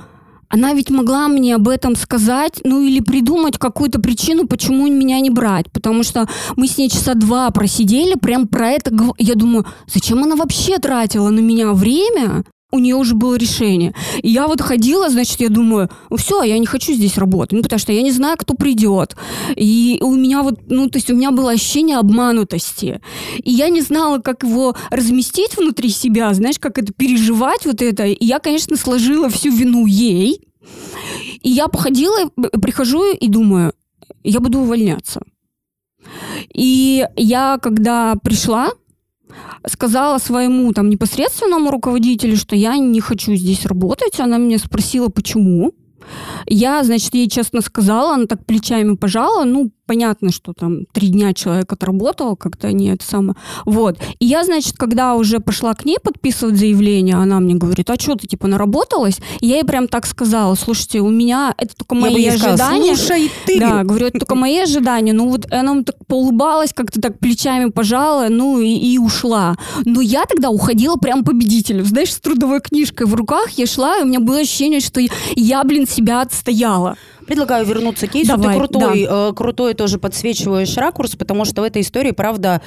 она 0.49 0.73
ведь 0.73 0.91
могла 0.91 1.29
мне 1.29 1.55
об 1.55 1.69
этом 1.69 1.95
сказать, 1.95 2.61
ну 2.65 2.83
или 2.83 3.01
придумать 3.01 3.59
какую-то 3.59 4.01
причину, 4.01 4.47
почему 4.47 4.87
меня 4.89 5.21
не 5.21 5.31
брать. 5.31 5.71
Потому 5.73 6.03
что 6.03 6.27
мы 6.57 6.67
с 6.67 6.79
ней 6.79 6.89
часа 6.89 7.15
два 7.15 7.51
просидели, 7.51 8.15
прям 8.15 8.49
про 8.49 8.71
это. 8.71 8.91
Я 9.19 9.35
думаю, 9.35 9.67
зачем 9.87 10.25
она 10.25 10.37
вообще 10.37 10.79
тратила 10.79 11.29
на 11.29 11.41
меня 11.41 11.73
время? 11.73 12.45
У 12.71 12.79
нее 12.81 12.97
уже 12.97 13.15
было 13.15 13.37
решение. 13.37 13.95
И 14.23 14.29
я 14.29 14.47
вот 14.47 14.61
ходила, 14.61 15.09
значит, 15.09 15.41
я 15.41 15.49
думаю, 15.49 15.89
все, 16.17 16.43
я 16.43 16.59
не 16.59 16.67
хочу 16.67 16.93
здесь 16.93 17.17
работать, 17.17 17.53
ну, 17.53 17.63
потому 17.63 17.79
что 17.79 17.93
я 17.93 18.03
не 18.03 18.11
знаю, 18.11 18.37
кто 18.37 18.53
придет. 18.53 19.17
И 19.57 19.99
у 20.03 20.15
меня 20.15 20.43
вот, 20.43 20.61
ну, 20.69 20.91
то 20.91 20.99
есть 20.99 21.11
у 21.11 21.15
меня 21.15 21.31
было 21.31 21.53
ощущение 21.53 21.97
обманутости. 21.97 23.01
И 23.43 23.51
я 23.51 23.71
не 23.71 23.81
знала, 23.81 24.19
как 24.19 24.43
его 24.43 24.77
разместить 24.91 25.57
внутри 25.57 25.89
себя, 25.89 26.35
знаешь, 26.35 26.59
как 26.59 26.77
это 26.77 26.93
переживать 26.93 27.65
вот 27.65 27.81
это. 27.81 28.05
И 28.05 28.25
я, 28.25 28.39
конечно, 28.39 28.77
сложила 28.77 29.31
всю 29.31 29.51
вину 29.51 29.87
ей. 29.87 30.47
И 31.41 31.49
я 31.49 31.69
походила, 31.69 32.29
прихожу 32.61 33.15
и 33.15 33.29
думаю, 33.29 33.73
я 34.25 34.41
буду 34.41 34.59
увольняться. 34.59 35.23
И 36.53 37.07
я, 37.17 37.59
когда 37.63 38.15
пришла, 38.23 38.73
сказала 39.67 40.19
своему 40.19 40.73
там 40.73 40.91
непосредственному 40.91 41.71
руководителю, 41.71 42.37
что 42.37 42.57
я 42.57 42.77
не 42.77 43.01
хочу 43.01 43.35
здесь 43.35 43.67
работать. 43.67 44.21
Она 44.21 44.39
меня 44.39 44.59
спросила, 44.59 45.09
почему. 45.09 45.73
Я, 46.47 46.83
значит, 46.85 47.15
ей 47.15 47.29
честно 47.29 47.61
сказала, 47.61 48.15
она 48.15 48.27
так 48.27 48.47
плечами 48.47 48.97
пожала, 48.97 49.45
ну, 49.45 49.71
понятно, 49.89 50.31
что 50.31 50.53
там 50.53 50.85
три 50.93 51.09
дня 51.09 51.33
человек 51.33 51.73
отработал, 51.73 52.37
как-то 52.37 52.71
не 52.73 52.91
это 52.91 53.05
самое. 53.05 53.37
Вот. 53.65 53.99
И 54.19 54.27
я, 54.27 54.45
значит, 54.45 54.77
когда 54.77 55.15
уже 55.15 55.41
пошла 55.41 55.75
к 55.75 55.87
ней 55.87 55.97
подписывать 56.01 56.59
заявление, 56.59 57.17
она 57.17 57.41
мне 57.41 57.55
говорит, 57.55 57.89
а 57.89 57.95
что 57.99 58.15
ты, 58.15 58.27
типа, 58.27 58.47
наработалась? 58.47 59.19
И 59.41 59.47
я 59.47 59.57
ей 59.57 59.65
прям 59.65 59.89
так 59.89 60.07
сказала, 60.07 60.55
слушайте, 60.55 61.01
у 61.01 61.09
меня 61.09 61.55
это 61.57 61.75
только 61.75 61.95
Я 61.95 62.01
мои 62.03 62.23
ей 62.23 62.33
сказала, 62.33 62.53
ожидания. 62.53 62.97
слушай, 62.97 63.33
ты. 63.47 63.59
Да, 63.59 63.83
говорю, 63.83 64.07
это 64.09 64.19
только 64.21 64.35
мои 64.35 64.59
ожидания. 64.59 65.15
Ну 65.15 65.31
вот 65.31 65.51
она 65.51 65.83
так 65.83 65.97
поулыбалась, 66.07 66.75
как-то 66.75 67.01
так 67.01 67.19
плечами 67.19 67.71
пожала, 67.71 68.29
ну 68.29 68.61
и, 68.61 68.69
и 68.69 68.99
ушла. 68.99 69.57
Но 69.87 70.03
я 70.03 70.27
тогда 70.27 70.51
уходила 70.51 70.97
прям 70.97 71.25
победителем. 71.25 71.87
Знаешь, 71.87 72.13
с 72.13 72.21
трудовой 72.21 72.61
книжкой 72.61 73.07
в 73.07 73.15
руках 73.15 73.51
я 73.53 73.67
шла, 73.67 73.97
и 73.99 74.03
у 74.03 74.07
меня 74.07 74.21
было 74.21 74.41
ощущение, 74.41 74.81
что 74.81 75.01
я, 75.35 75.65
блин, 75.65 75.89
себя 75.89 76.21
отстояла. 76.21 76.99
Предлагаю 77.29 77.67
вернуться 77.67 78.07
к 78.07 78.11
кейсу. 78.11 78.37
Давай, 78.37 78.55
Ты 78.55 78.59
крутой, 78.59 79.07
э, 79.09 79.33
крутой 79.37 79.75
тоже 79.75 79.99
подсвечиваешь 79.99 80.77
ракурс, 80.79 81.15
потому 81.15 81.45
что 81.45 81.61
в 81.61 81.65
этой 81.65 81.83
истории, 81.83 82.13
правда, 82.13 82.61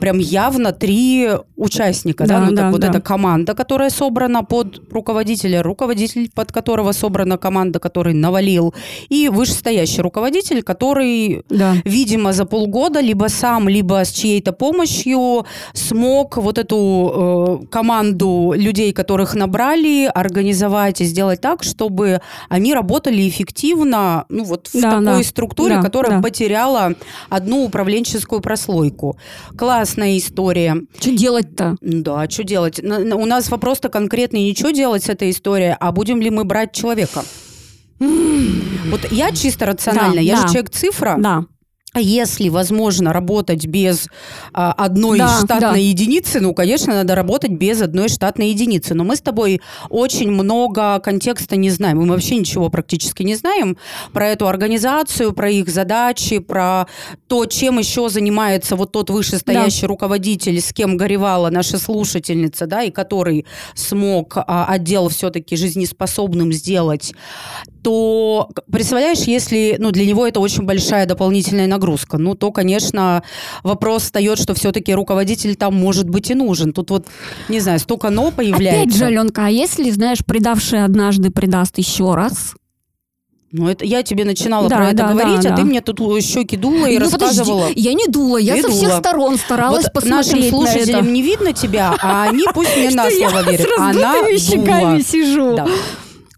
прям 0.00 0.18
явно 0.18 0.72
три 0.72 1.28
участника. 1.56 2.26
Да, 2.26 2.40
Да, 2.40 2.50
Ну, 2.50 2.56
так 2.56 2.56
да, 2.56 2.70
вот 2.70 2.80
да. 2.80 2.88
эта 2.88 3.00
команда, 3.00 3.54
которая 3.54 3.90
собрана 3.90 4.42
под 4.44 4.82
руководителя, 4.92 5.62
руководитель, 5.62 6.30
под 6.34 6.52
которого 6.52 6.92
собрана 6.92 7.38
команда, 7.38 7.78
который 7.78 8.12
навалил, 8.14 8.74
и 9.08 9.28
вышестоящий 9.28 10.02
руководитель, 10.02 10.62
который 10.62 11.44
Да. 11.48 11.74
видимо, 11.84 12.32
за 12.32 12.44
полгода 12.44 13.00
либо 13.00 13.28
сам, 13.28 13.68
либо 13.68 14.04
с 14.04 14.10
чьей-то 14.10 14.52
помощью 14.52 15.46
смог 15.74 16.36
вот 16.36 16.58
эту 16.58 17.60
э, 17.62 17.66
команду 17.70 18.52
людей, 18.56 18.92
которых 18.92 19.34
набрали, 19.36 20.10
организовать 20.12 21.00
и 21.00 21.04
сделать 21.04 21.40
так, 21.40 21.62
чтобы 21.62 22.20
они 22.48 22.74
работали 22.74 23.28
эффективно, 23.28 24.07
ну 24.28 24.44
вот 24.44 24.68
в 24.68 24.80
Да, 24.80 24.90
такой 24.90 25.04
да. 25.04 25.22
структуре, 25.22 25.76
Да, 25.76 25.82
которая 25.82 26.16
да. 26.16 26.22
потеряла 26.22 26.94
одну 27.28 27.64
управленческую 27.64 28.40
прослойку. 28.40 29.18
Классная 29.56 30.16
история. 30.18 30.82
Что 30.98 31.10
делать-то? 31.16 31.76
Да, 31.80 32.28
что 32.28 32.44
делать? 32.44 32.80
У 32.82 33.26
нас 33.26 33.50
вопрос-то 33.50 33.88
конкретный, 33.88 34.44
ничего 34.48 34.70
делать 34.70 35.04
с 35.04 35.08
этой 35.08 35.30
историей, 35.30 35.74
а 35.78 35.92
будем 35.92 36.20
ли 36.20 36.30
мы 36.30 36.44
брать 36.44 36.72
человека? 36.72 37.22
Вот 38.00 39.10
я 39.10 39.32
чисто 39.32 39.66
рационально, 39.66 40.14
Да, 40.16 40.20
я 40.20 40.34
да. 40.36 40.40
же 40.42 40.48
человек-цифра, 40.48 41.16
Да. 41.18 41.44
Если 41.98 42.48
возможно 42.48 43.12
работать 43.12 43.66
без 43.66 44.08
а, 44.52 44.72
одной 44.72 45.18
Да, 45.18 45.38
штатной 45.38 45.60
да. 45.60 45.76
единицы, 45.76 46.40
ну, 46.40 46.54
конечно, 46.54 46.94
надо 46.94 47.14
работать 47.14 47.50
без 47.52 47.80
одной 47.82 48.08
штатной 48.08 48.50
единицы. 48.50 48.94
Но 48.94 49.04
мы 49.04 49.16
с 49.16 49.20
тобой 49.20 49.60
очень 49.88 50.30
много 50.30 50.98
контекста 51.00 51.56
не 51.56 51.70
знаем. 51.70 51.98
Мы 51.98 52.08
вообще 52.08 52.36
ничего 52.36 52.68
практически 52.68 53.22
не 53.22 53.34
знаем 53.34 53.76
про 54.12 54.28
эту 54.28 54.48
организацию, 54.48 55.32
про 55.32 55.50
их 55.50 55.68
задачи, 55.68 56.38
про 56.38 56.86
то, 57.26 57.46
чем 57.46 57.78
еще 57.78 58.08
занимается 58.08 58.76
вот 58.76 58.92
тот 58.92 59.10
вышестоящий 59.10 59.86
руководитель, 59.86 60.60
с 60.60 60.72
кем 60.72 60.96
горевала 60.96 61.50
наша 61.50 61.78
слушательница, 61.78 62.66
да, 62.66 62.82
и 62.82 62.90
который 62.90 63.46
смог 63.74 64.36
а, 64.36 64.66
отдел 64.68 65.08
все-таки 65.08 65.56
жизнеспособным 65.56 66.52
сделать 66.52 67.12
то 67.88 68.50
представляешь, 68.70 69.20
если 69.20 69.76
ну, 69.78 69.90
для 69.92 70.04
него 70.04 70.26
это 70.26 70.40
очень 70.40 70.64
большая 70.64 71.06
дополнительная 71.06 71.66
нагрузка, 71.66 72.18
ну 72.18 72.34
то, 72.34 72.52
конечно, 72.52 73.22
вопрос 73.62 74.02
встает, 74.02 74.38
что 74.38 74.52
все-таки 74.52 74.92
руководитель 74.92 75.56
там 75.56 75.74
может 75.74 76.06
быть 76.06 76.30
и 76.30 76.34
нужен. 76.34 76.74
Тут 76.74 76.90
вот, 76.90 77.06
не 77.48 77.60
знаю, 77.60 77.78
столько 77.78 78.10
«но» 78.10 78.30
появляется. 78.30 78.82
Опять 78.82 78.94
же, 78.94 79.04
Аленка, 79.06 79.46
а 79.46 79.48
если, 79.48 79.90
знаешь, 79.90 80.18
предавший 80.26 80.84
однажды 80.84 81.30
предаст 81.30 81.78
еще 81.78 82.14
раз? 82.14 82.54
Ну, 83.52 83.66
это 83.70 83.86
я 83.86 84.02
тебе 84.02 84.26
начинала 84.26 84.68
Да, 84.68 84.76
про 84.76 84.88
это 84.88 84.96
да, 84.98 85.12
говорить, 85.14 85.40
да, 85.40 85.48
а 85.54 85.56
ты 85.56 85.62
да. 85.62 85.64
мне 85.64 85.80
тут 85.80 85.98
щеки 86.22 86.58
дула 86.58 86.84
и 86.84 86.98
Ну, 86.98 87.04
рассказывала. 87.06 87.60
подожди, 87.62 87.80
я 87.80 87.94
не 87.94 88.06
дула, 88.06 88.36
я 88.36 88.56
Ты 88.56 88.62
со 88.64 88.68
всех 88.70 88.88
дула. 88.90 88.98
сторон 89.00 89.38
старалась 89.38 89.84
Вот 89.84 89.92
посмотреть 89.94 90.32
нашим 90.32 90.40
на 90.44 90.48
слушателям 90.50 91.00
это. 91.04 91.10
не 91.10 91.22
видно 91.22 91.52
тебя, 91.54 91.94
а 92.02 92.24
они 92.28 92.44
пусть 92.52 92.76
мне 92.76 92.90
на 92.94 93.10
слово 93.10 93.42
верят. 93.50 93.66
Она 93.78 94.12
дула. 94.22 95.00
сижу. 95.02 95.56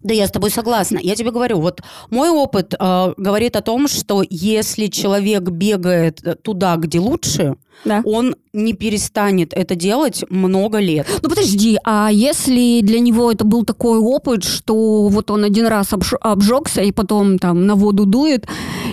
Да. 0.03 0.13
Я 0.13 0.27
с 0.27 0.31
тобой 0.31 0.49
согласна. 0.51 0.99
Я 1.01 1.15
тебе 1.15 1.31
говорю, 1.31 1.59
вот 1.59 1.81
мой 2.09 2.29
опыт 2.29 2.73
э, 2.79 3.13
говорит 3.17 3.55
о 3.55 3.61
том, 3.61 3.87
что 3.87 4.23
если 4.29 4.87
человек 4.87 5.43
бегает 5.43 6.21
э, 6.25 6.35
туда, 6.35 6.75
где 6.77 6.99
лучше, 6.99 7.55
Да. 7.85 8.01
он 8.05 8.35
не 8.53 8.73
перестанет 8.73 9.53
это 9.53 9.75
делать 9.75 10.23
много 10.29 10.79
лет. 10.79 11.07
Ну 11.23 11.29
подожди, 11.29 11.77
а 11.83 12.09
если 12.11 12.81
для 12.81 12.99
него 12.99 13.31
это 13.31 13.43
был 13.45 13.63
такой 13.65 13.97
опыт, 13.99 14.43
что 14.43 15.07
вот 15.07 15.31
он 15.31 15.43
один 15.43 15.67
раз 15.67 15.93
обж- 15.93 16.17
обжегся 16.21 16.81
и 16.81 16.91
потом 16.91 17.39
там 17.39 17.65
на 17.65 17.75
воду 17.75 18.05
дует 18.05 18.45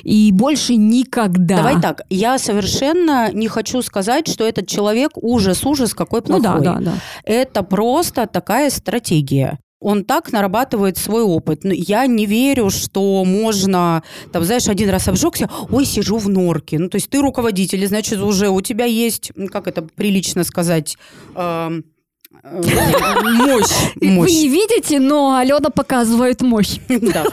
и 0.04 0.30
больше 0.32 0.76
никогда. 0.76 1.56
Давай 1.56 1.80
так, 1.80 2.02
я 2.10 2.38
совершенно 2.38 3.32
не 3.32 3.48
хочу 3.48 3.82
сказать, 3.82 4.28
что 4.28 4.44
этот 4.44 4.66
человек 4.68 5.10
ужас-ужас 5.16 5.92
какой 5.94 6.20
Ну 6.26 6.40
плохой. 6.40 6.62
да, 6.64 6.74
да, 6.74 6.80
да. 6.80 6.92
Это 7.24 7.62
просто 7.62 8.26
такая 8.26 8.70
стратегия. 8.70 9.58
Он 9.80 10.04
так 10.04 10.32
нарабатывает 10.32 10.98
свой 10.98 11.22
опыт. 11.22 11.64
Но 11.64 11.72
Я 11.72 12.06
не 12.06 12.26
верю, 12.26 12.70
что 12.70 13.24
можно, 13.24 14.02
там, 14.32 14.44
знаешь, 14.44 14.68
один 14.68 14.90
раз 14.90 15.08
обжегся, 15.08 15.48
ой, 15.70 15.84
сижу 15.84 16.18
в 16.18 16.28
норке. 16.28 16.78
Ну, 16.78 16.88
то 16.88 16.96
есть 16.96 17.08
ты 17.10 17.20
руководитель, 17.20 17.86
значит, 17.86 18.20
уже 18.20 18.48
у 18.48 18.60
тебя 18.60 18.86
есть, 18.86 19.32
как 19.52 19.68
это 19.68 19.82
прилично 19.82 20.42
сказать, 20.44 20.96
эм, 21.36 21.84
мощь. 22.30 23.70
Вы 24.00 24.30
не 24.30 24.48
видите, 24.48 25.00
но 25.00 25.36
Алена 25.36 25.70
показывает 25.70 26.42
мощь. 26.42 26.78
Да. 27.08 27.24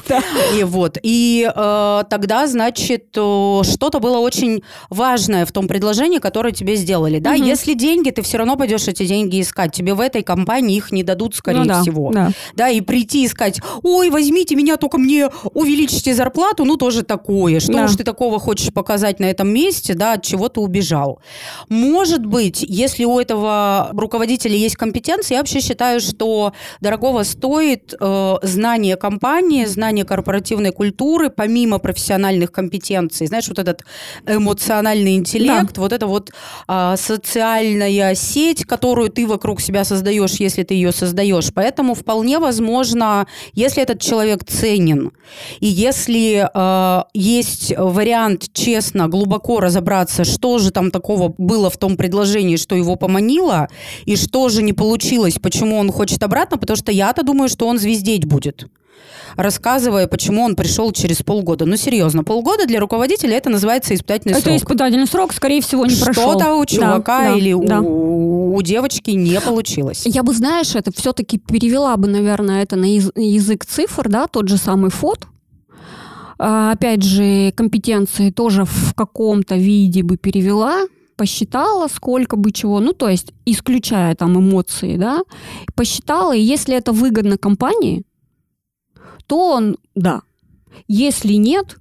И 0.58 0.64
вот. 0.64 0.98
И 1.04 1.50
э, 1.54 2.04
тогда, 2.10 2.48
значит, 2.48 3.08
э, 3.16 3.62
что-то 3.64 4.00
было 4.00 4.20
очень 4.20 4.64
важное 4.90 5.46
в 5.46 5.52
том 5.52 5.68
предложении, 5.68 6.20
которое 6.20 6.54
тебе 6.54 6.76
сделали. 6.76 7.20
Да, 7.20 7.34
если 7.34 7.74
деньги, 7.74 8.12
ты 8.12 8.22
все 8.22 8.38
равно 8.38 8.56
пойдешь 8.56 8.88
эти 8.88 9.06
деньги 9.06 9.42
искать. 9.42 9.74
Тебе 9.74 9.94
в 9.96 10.00
этой 10.00 10.24
компании 10.24 10.78
их 10.78 10.92
не 10.92 11.04
дадут, 11.04 11.36
скорее 11.36 11.64
Ну 11.64 11.82
всего. 11.82 12.12
да. 12.56 12.70
И 12.70 12.82
прийти 12.82 13.26
искать, 13.26 13.60
ой, 13.84 14.10
возьмите 14.10 14.56
меня, 14.56 14.78
только 14.78 14.98
мне 14.98 15.30
увеличьте 15.54 16.14
зарплату, 16.14 16.64
ну 16.64 16.78
тоже 16.78 17.04
такое. 17.04 17.60
Что 17.60 17.84
уж 17.84 17.96
ты 17.96 18.04
такого 18.04 18.40
хочешь 18.40 18.72
показать 18.74 19.20
на 19.20 19.26
этом 19.26 19.50
месте, 19.50 19.94
да, 19.94 20.14
от 20.14 20.24
чего 20.24 20.48
ты 20.50 20.60
убежал. 20.62 21.20
Может 21.70 22.26
быть, 22.26 22.64
если 22.68 23.04
у 23.06 23.20
этого 23.20 23.90
руководителя 23.94 24.56
есть 24.56 24.76
компетенции, 24.96 25.34
я 25.34 25.40
вообще 25.40 25.60
считаю, 25.60 26.00
что 26.00 26.54
дорогого 26.80 27.24
стоит 27.24 27.94
э, 28.00 28.36
знание 28.44 28.96
компании, 28.96 29.66
знание 29.66 30.06
корпоративной 30.06 30.72
культуры, 30.72 31.30
помимо 31.30 31.80
профессиональных 31.80 32.52
компетенций. 32.52 33.28
Знаешь, 33.28 33.50
вот 33.50 33.60
этот 33.60 33.82
эмоциональный 34.26 35.16
интеллект, 35.16 35.78
вот 35.78 35.92
это 35.92 36.08
вот 36.08 36.32
а, 36.68 36.96
социальная 36.96 38.16
сеть, 38.16 38.66
которую 38.66 39.10
ты 39.10 39.28
вокруг 39.28 39.62
себя 39.62 39.84
создаешь, 39.84 40.40
если 40.40 40.64
ты 40.64 40.76
ее 40.76 40.92
создаешь. 40.92 41.52
Поэтому 41.54 41.94
вполне 41.94 42.40
возможно, 42.40 43.28
если 43.54 43.84
этот 43.84 44.00
человек 44.02 44.46
ценен, 44.46 45.12
и 45.60 45.68
если 45.68 46.48
э, 46.54 47.04
есть 47.14 47.74
вариант 47.78 48.46
честно, 48.54 49.08
глубоко 49.08 49.60
разобраться, 49.60 50.24
что 50.24 50.58
же 50.60 50.72
там 50.72 50.92
такого 50.92 51.34
было 51.38 51.70
в 51.70 51.78
том 51.78 51.98
предложении, 51.98 52.56
что 52.56 52.76
его 52.76 52.96
поманило, 52.96 53.68
и 54.06 54.16
что 54.16 54.50
же 54.50 54.64
не 54.64 54.74
получилось, 54.76 55.40
почему 55.42 55.78
он 55.78 55.92
хочет 55.92 56.22
обратно, 56.24 56.58
потому 56.58 56.78
что 56.78 56.92
я-то 56.92 57.24
думаю, 57.24 57.50
что 57.50 57.68
он 57.68 57.80
звездеть 57.80 58.26
будет 58.26 58.68
рассказывая, 59.36 60.08
почему 60.08 60.44
он 60.44 60.56
пришел 60.56 60.92
через 60.92 61.22
полгода. 61.22 61.66
Ну, 61.66 61.76
серьезно, 61.76 62.24
полгода 62.24 62.66
для 62.66 62.80
руководителя 62.80 63.36
это 63.36 63.50
называется 63.50 63.94
испытательный 63.94 64.34
Это 64.34 64.44
срок. 64.44 64.58
испытательный 64.58 65.08
срок, 65.08 65.34
скорее 65.34 65.62
всего, 65.62 65.86
не 65.86 65.96
прошел. 65.96 66.32
Что-то 66.32 66.56
у 66.56 66.66
чувака 66.66 67.20
да, 67.20 67.34
или 67.36 67.54
да. 67.54 67.82
у, 67.82 68.56
у 68.56 68.62
девочки 68.62 69.12
не 69.12 69.40
получилось. 69.42 70.04
Я 70.06 70.24
бы, 70.24 70.34
знаешь, 70.34 70.76
это 70.76 70.92
все-таки 70.94 71.38
перевела 71.38 71.96
бы, 71.98 72.08
наверное, 72.08 72.64
это 72.64 72.76
на 72.76 72.86
яз- 72.86 73.12
язык 73.16 73.66
цифр, 73.66 74.10
да, 74.10 74.28
тот 74.28 74.48
же 74.48 74.58
самый 74.58 74.92
ФОД. 74.92 75.28
А, 76.38 76.72
опять 76.72 77.04
же, 77.04 77.52
компетенции 77.54 78.30
тоже 78.30 78.66
в 78.66 78.94
каком-то 78.94 79.56
виде 79.56 80.04
бы 80.04 80.18
перевела, 80.18 80.84
посчитала, 81.16 81.88
сколько 81.88 82.36
бы 82.36 82.52
чего, 82.52 82.80
ну, 82.80 82.94
то 82.94 83.10
есть, 83.10 83.34
исключая 83.46 84.16
там 84.16 84.38
эмоции, 84.38 84.98
да, 84.98 85.24
посчитала, 85.76 86.36
и 86.36 86.42
если 86.42 86.76
это 86.76 86.92
выгодно 86.92 87.38
компании, 87.38 88.04
то 89.28 89.52
он, 89.52 89.78
да. 89.96 90.22
Если 90.88 91.34
нет, 91.34 91.78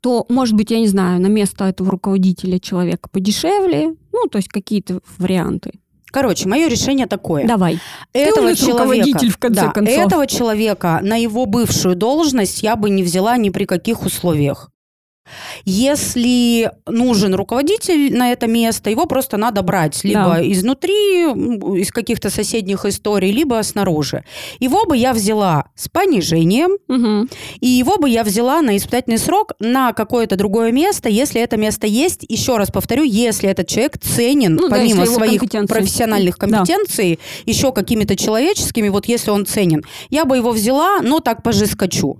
то, 0.00 0.26
может 0.28 0.54
быть, 0.54 0.70
я 0.70 0.80
не 0.80 0.88
знаю, 0.88 1.20
на 1.20 1.28
место 1.28 1.64
этого 1.64 1.90
руководителя 1.90 2.58
человека 2.58 3.08
подешевле, 3.10 3.94
ну, 4.12 4.26
то 4.28 4.38
есть 4.38 4.48
какие-то 4.48 5.00
варианты. 5.18 5.72
Короче, 6.14 6.48
мое 6.48 6.68
решение 6.68 7.08
такое. 7.08 7.44
Давай. 7.44 7.80
этого 8.12 8.54
человека, 8.54 8.84
руководитель, 8.84 9.30
в 9.30 9.38
конце 9.38 9.62
да, 9.62 9.72
концов. 9.72 9.98
этого 9.98 10.26
человека 10.28 11.00
на 11.02 11.16
его 11.16 11.44
бывшую 11.44 11.96
должность 11.96 12.62
я 12.62 12.76
бы 12.76 12.88
не 12.88 13.02
взяла 13.02 13.36
ни 13.36 13.50
при 13.50 13.64
каких 13.64 14.04
условиях. 14.04 14.70
Если 15.64 16.70
нужен 16.86 17.34
руководитель 17.34 18.16
на 18.16 18.32
это 18.32 18.46
место, 18.46 18.90
его 18.90 19.06
просто 19.06 19.36
надо 19.36 19.62
брать 19.62 20.04
либо 20.04 20.36
Да. 20.36 20.52
изнутри, 20.52 21.24
из 21.80 21.90
каких-то 21.90 22.30
соседних 22.30 22.84
историй, 22.84 23.32
либо 23.32 23.60
снаружи. 23.62 24.24
Его 24.60 24.84
бы 24.86 24.96
я 24.96 25.12
взяла 25.12 25.66
с 25.74 25.88
понижением, 25.88 26.72
Мгм. 26.88 27.28
и 27.60 27.66
его 27.68 27.96
бы 27.98 28.08
я 28.08 28.22
взяла 28.24 28.60
на 28.62 28.76
испытательный 28.76 29.18
срок 29.18 29.52
на 29.58 29.92
какое-то 29.92 30.36
другое 30.36 30.72
место, 30.72 31.08
если 31.08 31.40
это 31.40 31.56
место 31.56 31.86
есть. 31.86 32.24
Еще 32.28 32.56
раз 32.56 32.70
повторю, 32.70 33.02
если 33.04 33.48
этот 33.48 33.66
человек 33.68 33.98
ценен, 33.98 34.54
Ну 34.56 34.68
да, 34.68 34.76
помимо 34.76 35.04
его 35.04 35.14
своих 35.14 35.40
компетенции. 35.40 35.74
профессиональных 35.74 36.38
Да. 36.38 36.46
компетенций, 36.46 37.18
еще 37.46 37.72
какими-то 37.72 38.16
человеческими, 38.16 38.88
вот 38.88 39.06
если 39.06 39.30
он 39.30 39.46
ценен, 39.46 39.82
я 40.10 40.24
бы 40.24 40.36
его 40.36 40.50
взяла, 40.50 41.00
но 41.00 41.20
так 41.20 41.42
пожескочу. 41.42 42.18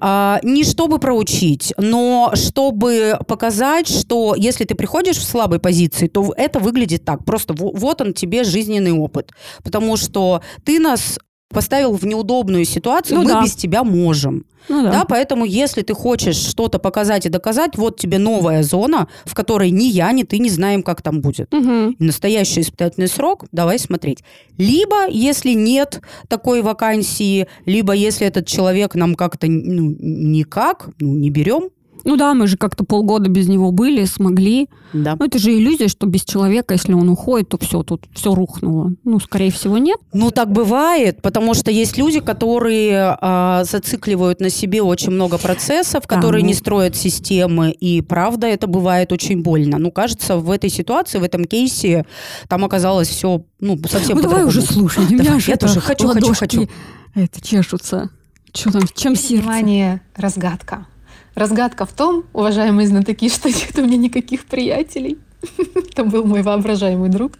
А, 0.00 0.38
не 0.42 0.64
чтобы 0.64 0.98
проучить, 0.98 1.72
но 1.78 2.30
чтобы 2.42 3.18
показать, 3.26 3.88
что 3.88 4.34
если 4.36 4.64
ты 4.64 4.74
приходишь 4.74 5.16
в 5.18 5.24
слабой 5.24 5.58
позиции, 5.58 6.08
то 6.08 6.32
это 6.36 6.58
выглядит 6.58 7.04
так. 7.04 7.24
Просто 7.24 7.54
во- 7.54 7.72
вот 7.72 8.00
он 8.00 8.12
тебе 8.12 8.44
жизненный 8.44 8.92
опыт. 8.92 9.30
Потому 9.64 9.96
что 9.96 10.42
ты 10.64 10.78
нас 10.78 11.18
поставил 11.48 11.92
в 11.92 12.06
неудобную 12.06 12.64
ситуацию, 12.64 13.18
Ну 13.18 13.24
мы 13.24 13.28
да. 13.28 13.42
без 13.42 13.54
тебя 13.54 13.84
можем. 13.84 14.46
Ну 14.68 14.82
да. 14.84 14.92
Да, 14.92 15.04
поэтому 15.04 15.44
если 15.44 15.82
ты 15.82 15.92
хочешь 15.92 16.36
что-то 16.36 16.78
показать 16.78 17.26
и 17.26 17.28
доказать, 17.28 17.76
вот 17.76 17.98
тебе 18.00 18.18
новая 18.18 18.62
зона, 18.62 19.08
в 19.26 19.34
которой 19.34 19.70
ни 19.70 19.84
я, 19.84 20.12
ни 20.12 20.22
ты 20.22 20.38
не 20.38 20.48
знаем, 20.48 20.82
как 20.82 21.02
там 21.02 21.20
будет. 21.20 21.52
И 21.52 21.94
настоящий 21.98 22.60
испытательный 22.62 23.08
срок, 23.08 23.44
давай 23.52 23.78
смотреть. 23.78 24.24
Либо, 24.56 25.08
если 25.10 25.52
нет 25.52 26.00
такой 26.28 26.62
вакансии, 26.62 27.48
либо 27.66 27.92
если 27.92 28.26
этот 28.26 28.46
человек 28.46 28.94
нам 28.94 29.14
как-то 29.14 29.46
ну, 29.46 29.94
никак, 29.98 30.88
ну, 31.00 31.14
не 31.16 31.28
берем, 31.30 31.68
Ну 32.04 32.16
да, 32.16 32.34
мы 32.34 32.46
же 32.46 32.56
как-то 32.56 32.84
полгода 32.84 33.30
без 33.30 33.48
него 33.48 33.70
были, 33.70 34.04
смогли. 34.04 34.68
да. 34.92 35.16
Ну 35.18 35.24
это 35.26 35.38
же 35.38 35.52
иллюзия, 35.52 35.88
что 35.88 36.06
без 36.06 36.24
человека, 36.24 36.74
если 36.74 36.92
он 36.92 37.08
уходит, 37.08 37.48
то 37.50 37.58
все, 37.58 37.82
тут 37.82 38.06
все 38.12 38.34
рухнуло. 38.34 38.92
Ну, 39.04 39.20
скорее 39.20 39.50
всего, 39.52 39.78
нет. 39.78 39.98
Ну, 40.12 40.30
так 40.30 40.50
бывает, 40.50 41.22
потому 41.22 41.54
что 41.54 41.70
есть 41.70 41.96
люди, 41.98 42.20
которые 42.20 43.16
а, 43.20 43.64
зацикливают 43.64 44.40
на 44.40 44.50
себе 44.50 44.82
очень 44.82 45.10
много 45.12 45.38
процессов, 45.38 46.04
Да, 46.08 46.16
которые 46.16 46.42
ну. 46.42 46.48
не 46.48 46.54
строят 46.54 46.96
системы, 46.96 47.70
и 47.70 48.00
правда 48.02 48.46
это 48.46 48.66
бывает 48.66 49.12
очень 49.12 49.42
больно. 49.42 49.78
Ну, 49.78 49.90
кажется, 49.90 50.36
в 50.36 50.50
этой 50.50 50.70
ситуации, 50.70 51.18
в 51.18 51.22
этом 51.24 51.44
кейсе, 51.44 52.04
там 52.48 52.64
оказалось 52.64 53.08
все, 53.08 53.44
ну, 53.60 53.78
совсем 53.88 54.16
ну 54.16 54.22
давай 54.22 54.44
по-другому. 54.44 54.48
уже 54.48 54.62
слушай. 54.62 55.04
У 55.06 55.10
меня 55.12 55.34
аж 55.36 55.48
я 55.48 55.56
тоже 55.56 55.80
хочу, 55.80 56.08
хочу, 56.08 56.34
хочу. 56.34 56.68
Это 57.14 57.40
чешутся. 57.40 58.10
Что 58.54 58.72
там, 58.72 58.82
чем 58.94 59.16
сердце? 59.16 59.42
Внимание, 59.42 60.00
разгадка. 60.14 60.86
Разгадка 61.34 61.86
в 61.86 61.92
том, 61.92 62.24
уважаемые 62.32 62.86
знатоки, 62.86 63.28
что 63.34 63.48
нет 63.48 63.76
у 63.78 63.82
меня 63.82 63.96
никаких 63.96 64.44
приятелей. 64.44 65.18
Это 65.74 66.04
был 66.04 66.24
мой 66.24 66.42
воображаемый 66.42 67.08
друг. 67.08 67.32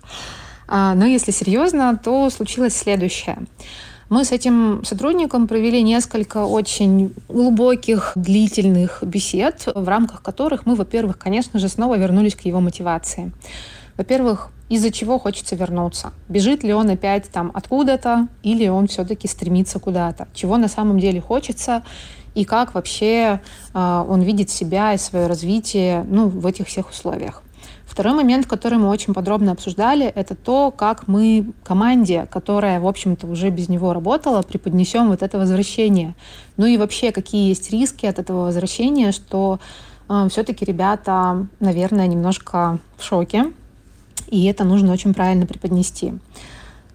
А, 0.69 0.95
но 0.95 1.05
если 1.05 1.31
серьезно, 1.31 1.99
то 2.03 2.31
случилось 2.31 2.75
следующее. 2.75 3.39
Мы 4.09 4.25
с 4.25 4.33
этим 4.33 4.85
сотрудником 4.85 5.49
провели 5.49 5.83
несколько 5.83 6.45
очень 6.45 7.15
глубоких, 7.29 8.13
длительных 8.15 9.03
бесед, 9.03 9.67
в 9.75 9.89
рамках 9.89 10.23
которых 10.23 10.67
мы, 10.67 10.75
во-первых, 10.75 11.17
конечно 11.17 11.59
же, 11.59 11.69
снова 11.69 11.97
вернулись 11.97 12.35
к 12.35 12.43
его 12.43 12.61
мотивации. 12.61 13.33
Во-первых, 13.97 14.51
из-за 14.69 14.91
чего 14.91 15.19
хочется 15.19 15.57
вернуться. 15.57 16.13
Бежит 16.29 16.63
ли 16.63 16.73
он 16.73 16.91
опять 16.91 17.31
там 17.31 17.51
откуда-то, 17.55 18.29
или 18.43 18.69
он 18.69 18.87
все-таки 18.87 19.29
стремится 19.29 19.79
куда-то. 19.79 20.29
Чего 20.35 20.57
на 20.57 20.69
самом 20.69 20.99
деле 20.99 21.21
хочется, 21.21 21.83
и 22.35 22.45
как 22.45 22.75
вообще 22.75 23.41
э, 23.75 24.05
он 24.09 24.23
видит 24.23 24.51
себя 24.51 24.95
и 24.95 24.99
свое 24.99 25.27
развитие 25.27 26.05
ну, 26.09 26.29
в 26.29 26.47
этих 26.47 26.69
всех 26.69 26.91
условиях. 26.91 27.43
Второй 27.93 28.15
момент, 28.15 28.47
который 28.47 28.79
мы 28.79 28.89
очень 28.89 29.13
подробно 29.13 29.53
обсуждали, 29.53 30.07
это 30.07 30.35
то, 30.35 30.71
как 30.71 31.09
мы 31.09 31.53
команде, 31.63 32.27
которая, 32.31 32.81
в 32.81 32.87
общем-то, 32.87 33.27
уже 33.27 33.51
без 33.51 33.69
него 33.69 33.93
работала, 33.93 34.41
преподнесем 34.41 35.11
вот 35.11 35.23
это 35.23 35.37
возвращение. 35.37 36.15
Ну 36.57 36.65
и 36.65 36.79
вообще, 36.79 37.13
какие 37.13 37.49
есть 37.49 37.71
риски 37.71 38.07
от 38.07 38.19
этого 38.19 38.47
возвращения, 38.47 39.13
что 39.13 39.61
э, 40.09 40.29
все-таки 40.31 40.65
ребята, 40.65 41.47
наверное, 41.61 42.07
немножко 42.07 42.79
в 42.97 43.05
шоке, 43.05 43.53
и 44.29 44.47
это 44.47 44.65
нужно 44.65 44.91
очень 44.91 45.13
правильно 45.13 45.45
преподнести. 45.45 46.15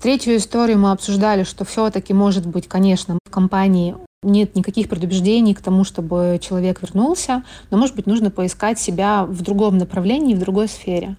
Третью 0.02 0.38
историю 0.38 0.80
мы 0.80 0.90
обсуждали, 0.90 1.44
что 1.44 1.64
все-таки 1.64 2.14
может 2.14 2.48
быть, 2.48 2.68
конечно, 2.68 3.20
в 3.24 3.30
компании 3.30 3.96
нет 4.24 4.56
никаких 4.56 4.90
предубеждений 4.90 5.54
к 5.54 5.62
тому, 5.62 5.84
чтобы 5.84 6.40
человек 6.42 6.82
вернулся, 6.82 7.44
но, 7.70 7.78
может 7.78 7.96
быть, 7.96 8.08
нужно 8.08 8.32
поискать 8.32 8.80
себя 8.80 9.26
в 9.26 9.44
другом 9.44 9.78
направлении, 9.78 10.34
в 10.34 10.40
другой 10.40 10.68
сфере. 10.68 11.16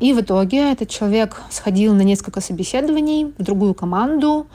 И 0.00 0.14
в 0.14 0.20
итоге 0.20 0.72
этот 0.72 0.88
человек 0.88 1.42
сходил 1.50 1.94
на 1.94 2.02
несколько 2.02 2.40
собеседований 2.40 3.34
в 3.36 3.42
другую 3.42 3.74
команду, 3.74 4.46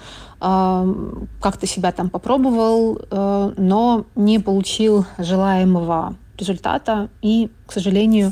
э, 0.42 0.96
как-то 1.40 1.68
себя 1.68 1.92
там 1.92 2.10
попробовал, 2.10 2.98
э, 2.98 3.54
но 3.58 4.06
не 4.16 4.40
получил 4.40 5.06
желаемого 5.20 6.16
результата 6.40 7.10
и, 7.22 7.52
к 7.68 7.74
сожалению, 7.74 8.32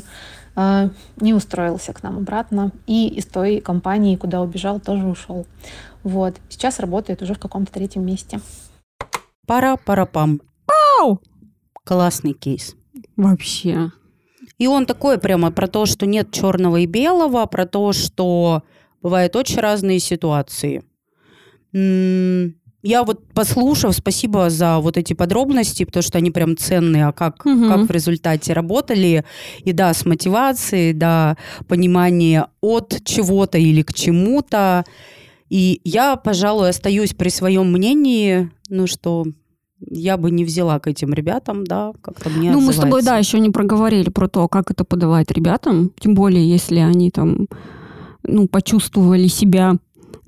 э, 0.56 0.88
не 1.20 1.34
устроился 1.34 1.92
к 1.92 2.02
нам 2.02 2.16
обратно. 2.16 2.72
И 2.88 3.06
из 3.06 3.26
той 3.26 3.60
компании, 3.60 4.16
куда 4.16 4.40
убежал, 4.40 4.80
тоже 4.80 5.06
ушел. 5.06 5.46
Вот. 6.02 6.34
Сейчас 6.48 6.80
работает 6.80 7.22
уже 7.22 7.34
в 7.34 7.38
каком-то 7.38 7.72
третьем 7.72 8.04
месте. 8.04 8.40
Пара-пара-пам. 9.46 10.40
Ау! 11.00 11.20
Классный 11.84 12.32
кейс. 12.32 12.76
Вообще. 13.16 13.90
И 14.58 14.66
он 14.66 14.86
такой 14.86 15.18
прямо 15.18 15.50
про 15.50 15.66
то, 15.66 15.86
что 15.86 16.06
нет 16.06 16.30
черного 16.30 16.76
и 16.78 16.86
белого, 16.86 17.46
про 17.46 17.66
то, 17.66 17.92
что 17.92 18.62
бывают 19.02 19.34
очень 19.34 19.58
разные 19.58 19.98
ситуации. 19.98 20.84
Я 22.84 23.04
вот 23.04 23.32
послушав, 23.32 23.94
спасибо 23.94 24.50
за 24.50 24.78
вот 24.80 24.96
эти 24.96 25.12
подробности, 25.12 25.84
потому 25.84 26.02
что 26.02 26.18
они 26.18 26.32
прям 26.32 26.56
ценные, 26.56 27.06
а 27.06 27.12
как, 27.12 27.46
угу. 27.46 27.68
как 27.68 27.88
в 27.88 27.90
результате 27.90 28.52
работали. 28.52 29.24
И 29.60 29.72
да, 29.72 29.94
с 29.94 30.04
мотивацией, 30.04 30.92
да, 30.92 31.36
понимание 31.68 32.46
от 32.60 33.00
чего-то 33.04 33.58
или 33.58 33.82
к 33.82 33.94
чему-то. 33.94 34.84
И 35.52 35.82
я, 35.84 36.16
пожалуй, 36.16 36.70
остаюсь 36.70 37.12
при 37.12 37.28
своем 37.28 37.70
мнении, 37.70 38.50
ну 38.70 38.86
что 38.86 39.26
я 39.90 40.16
бы 40.16 40.30
не 40.30 40.46
взяла 40.46 40.78
к 40.80 40.86
этим 40.86 41.12
ребятам, 41.12 41.64
да, 41.66 41.92
как-то 42.00 42.30
мне 42.30 42.50
Ну, 42.52 42.56
отзывается. 42.56 42.66
мы 42.66 42.72
с 42.72 42.76
тобой, 42.76 43.02
да, 43.02 43.18
еще 43.18 43.38
не 43.38 43.50
проговорили 43.50 44.08
про 44.08 44.28
то, 44.28 44.48
как 44.48 44.70
это 44.70 44.84
подавать 44.84 45.30
ребятам, 45.30 45.90
тем 46.00 46.14
более, 46.14 46.48
если 46.48 46.78
они 46.78 47.10
там, 47.10 47.48
ну, 48.22 48.48
почувствовали 48.48 49.26
себя 49.26 49.76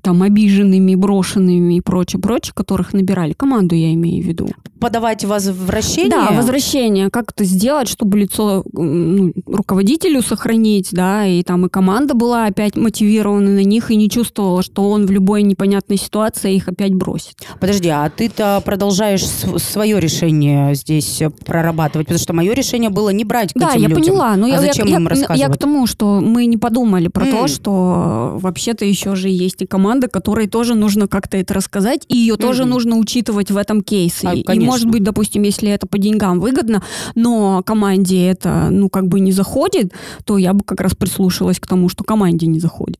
там 0.05 0.21
обиженными, 0.21 0.93
брошенными 0.93 1.77
и 1.77 1.81
прочее, 1.81 2.21
прочее, 2.21 2.53
которых 2.53 2.93
набирали. 2.93 3.33
Команду 3.33 3.73
я 3.73 3.91
имею 3.95 4.23
в 4.23 4.27
виду. 4.27 4.47
Подавать 4.79 5.25
возвращение? 5.25 6.11
Да, 6.11 6.29
возвращение. 6.31 7.09
Как 7.09 7.31
это 7.31 7.43
сделать, 7.43 7.87
чтобы 7.87 8.19
лицо 8.19 8.63
ну, 8.71 9.33
руководителю 9.47 10.21
сохранить, 10.21 10.89
да, 10.91 11.25
и 11.25 11.41
там 11.41 11.65
и 11.65 11.69
команда 11.69 12.13
была 12.13 12.45
опять 12.45 12.75
мотивирована 12.75 13.49
на 13.49 13.63
них 13.63 13.89
и 13.89 13.95
не 13.95 14.11
чувствовала, 14.11 14.61
что 14.61 14.87
он 14.91 15.07
в 15.07 15.11
любой 15.11 15.41
непонятной 15.41 15.97
ситуации 15.97 16.53
их 16.53 16.67
опять 16.67 16.93
бросит. 16.93 17.47
Подожди, 17.59 17.89
а 17.89 18.07
ты-то 18.11 18.61
продолжаешь 18.63 19.25
свое 19.25 19.99
решение 19.99 20.75
здесь 20.75 21.23
прорабатывать, 21.45 22.05
потому 22.05 22.21
что 22.21 22.33
мое 22.33 22.53
решение 22.53 22.91
было 22.91 23.09
не 23.09 23.23
брать 23.23 23.53
к 23.53 23.57
да, 23.57 23.71
я 23.71 23.87
людям. 23.87 24.03
поняла, 24.03 24.35
но 24.35 24.45
а 24.45 24.49
я, 24.49 24.61
зачем 24.61 24.85
я, 24.85 24.97
им 24.97 25.07
рассказывать? 25.07 25.39
Я 25.39 25.49
к 25.49 25.57
тому, 25.57 25.87
что 25.87 26.19
мы 26.21 26.45
не 26.45 26.57
подумали 26.57 27.07
про 27.07 27.25
mm. 27.25 27.31
то, 27.31 27.47
что 27.47 28.37
вообще-то 28.39 28.85
еще 28.85 29.15
же 29.15 29.29
есть 29.29 29.63
и 29.63 29.65
команда 29.65 29.94
команда, 29.95 30.07
которой 30.07 30.47
тоже 30.47 30.75
нужно 30.75 31.07
как-то 31.07 31.37
это 31.37 31.53
рассказать, 31.53 32.05
и 32.09 32.17
ее 32.17 32.33
mm-hmm. 32.33 32.37
тоже 32.37 32.65
нужно 32.65 32.97
учитывать 32.97 33.51
в 33.51 33.57
этом 33.57 33.81
кейсе. 33.81 34.27
А, 34.27 34.53
и, 34.53 34.59
может 34.59 34.89
быть, 34.89 35.03
допустим, 35.03 35.43
если 35.43 35.69
это 35.69 35.87
по 35.87 35.97
деньгам 35.97 36.39
выгодно, 36.39 36.83
но 37.15 37.63
команде 37.63 38.27
это, 38.27 38.67
ну, 38.71 38.89
как 38.89 39.07
бы 39.07 39.19
не 39.19 39.31
заходит, 39.31 39.93
то 40.25 40.37
я 40.37 40.53
бы 40.53 40.63
как 40.63 40.81
раз 40.81 40.95
прислушалась 40.95 41.59
к 41.59 41.67
тому, 41.67 41.89
что 41.89 42.03
команде 42.03 42.47
не 42.47 42.59
заходит. 42.59 42.99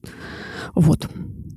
Вот. 0.74 1.10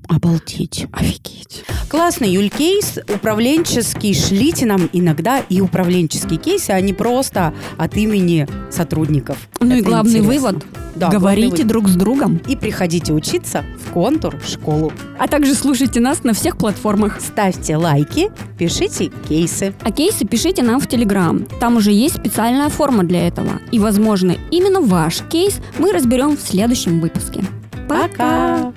Обалдеть. 0.08 0.86
Офигеть. 0.92 1.64
Классный 1.90 2.30
Юль 2.30 2.48
кейс, 2.48 2.98
управленческий. 3.14 4.14
Шлите 4.14 4.64
нам 4.66 4.88
иногда 4.92 5.40
и 5.40 5.60
управленческие 5.60 6.38
кейсы, 6.38 6.70
а 6.70 6.80
не 6.80 6.92
просто 6.94 7.52
от 7.76 7.96
имени 7.96 8.46
сотрудников. 8.70 9.36
Ну 9.60 9.66
Это 9.68 9.76
и 9.76 9.82
главный 9.82 10.20
интересно. 10.20 10.32
вывод. 10.32 10.66
Да, 10.96 11.10
Говорите 11.10 11.50
вывод. 11.58 11.66
друг 11.66 11.88
с 11.88 11.94
другом. 11.94 12.40
И 12.48 12.56
приходите 12.56 13.12
учиться 13.12 13.64
в 13.86 13.92
контур 13.92 14.36
школу. 14.44 14.92
А 15.18 15.28
также 15.28 15.54
слушайте 15.54 16.00
нас 16.00 16.24
на 16.24 16.32
всех 16.32 16.56
платформах. 16.56 17.20
Ставьте 17.20 17.76
лайки, 17.76 18.30
пишите 18.58 19.10
кейсы. 19.28 19.74
А 19.82 19.92
кейсы 19.92 20.24
пишите 20.24 20.62
нам 20.62 20.80
в 20.80 20.88
Телеграм. 20.88 21.44
Там 21.60 21.76
уже 21.76 21.92
есть 21.92 22.16
специальная 22.16 22.70
форма 22.70 23.04
для 23.04 23.28
этого. 23.28 23.60
И, 23.72 23.78
возможно, 23.78 24.34
именно 24.50 24.80
ваш 24.80 25.20
кейс 25.30 25.60
мы 25.78 25.92
разберем 25.92 26.36
в 26.36 26.40
следующем 26.40 26.98
выпуске. 27.00 27.44
Пока! 27.88 28.72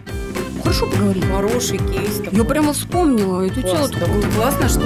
Хорошо 0.64 0.86
поговорили. 0.88 1.26
Хороший 1.26 1.78
кейс. 1.78 2.18
Такой. 2.18 2.38
Я 2.40 2.44
прямо 2.46 2.74
вспомнила. 2.74 3.42
Это 3.46 3.62
Класс, 3.62 3.92
классно, 4.36 4.70
что 4.70 4.82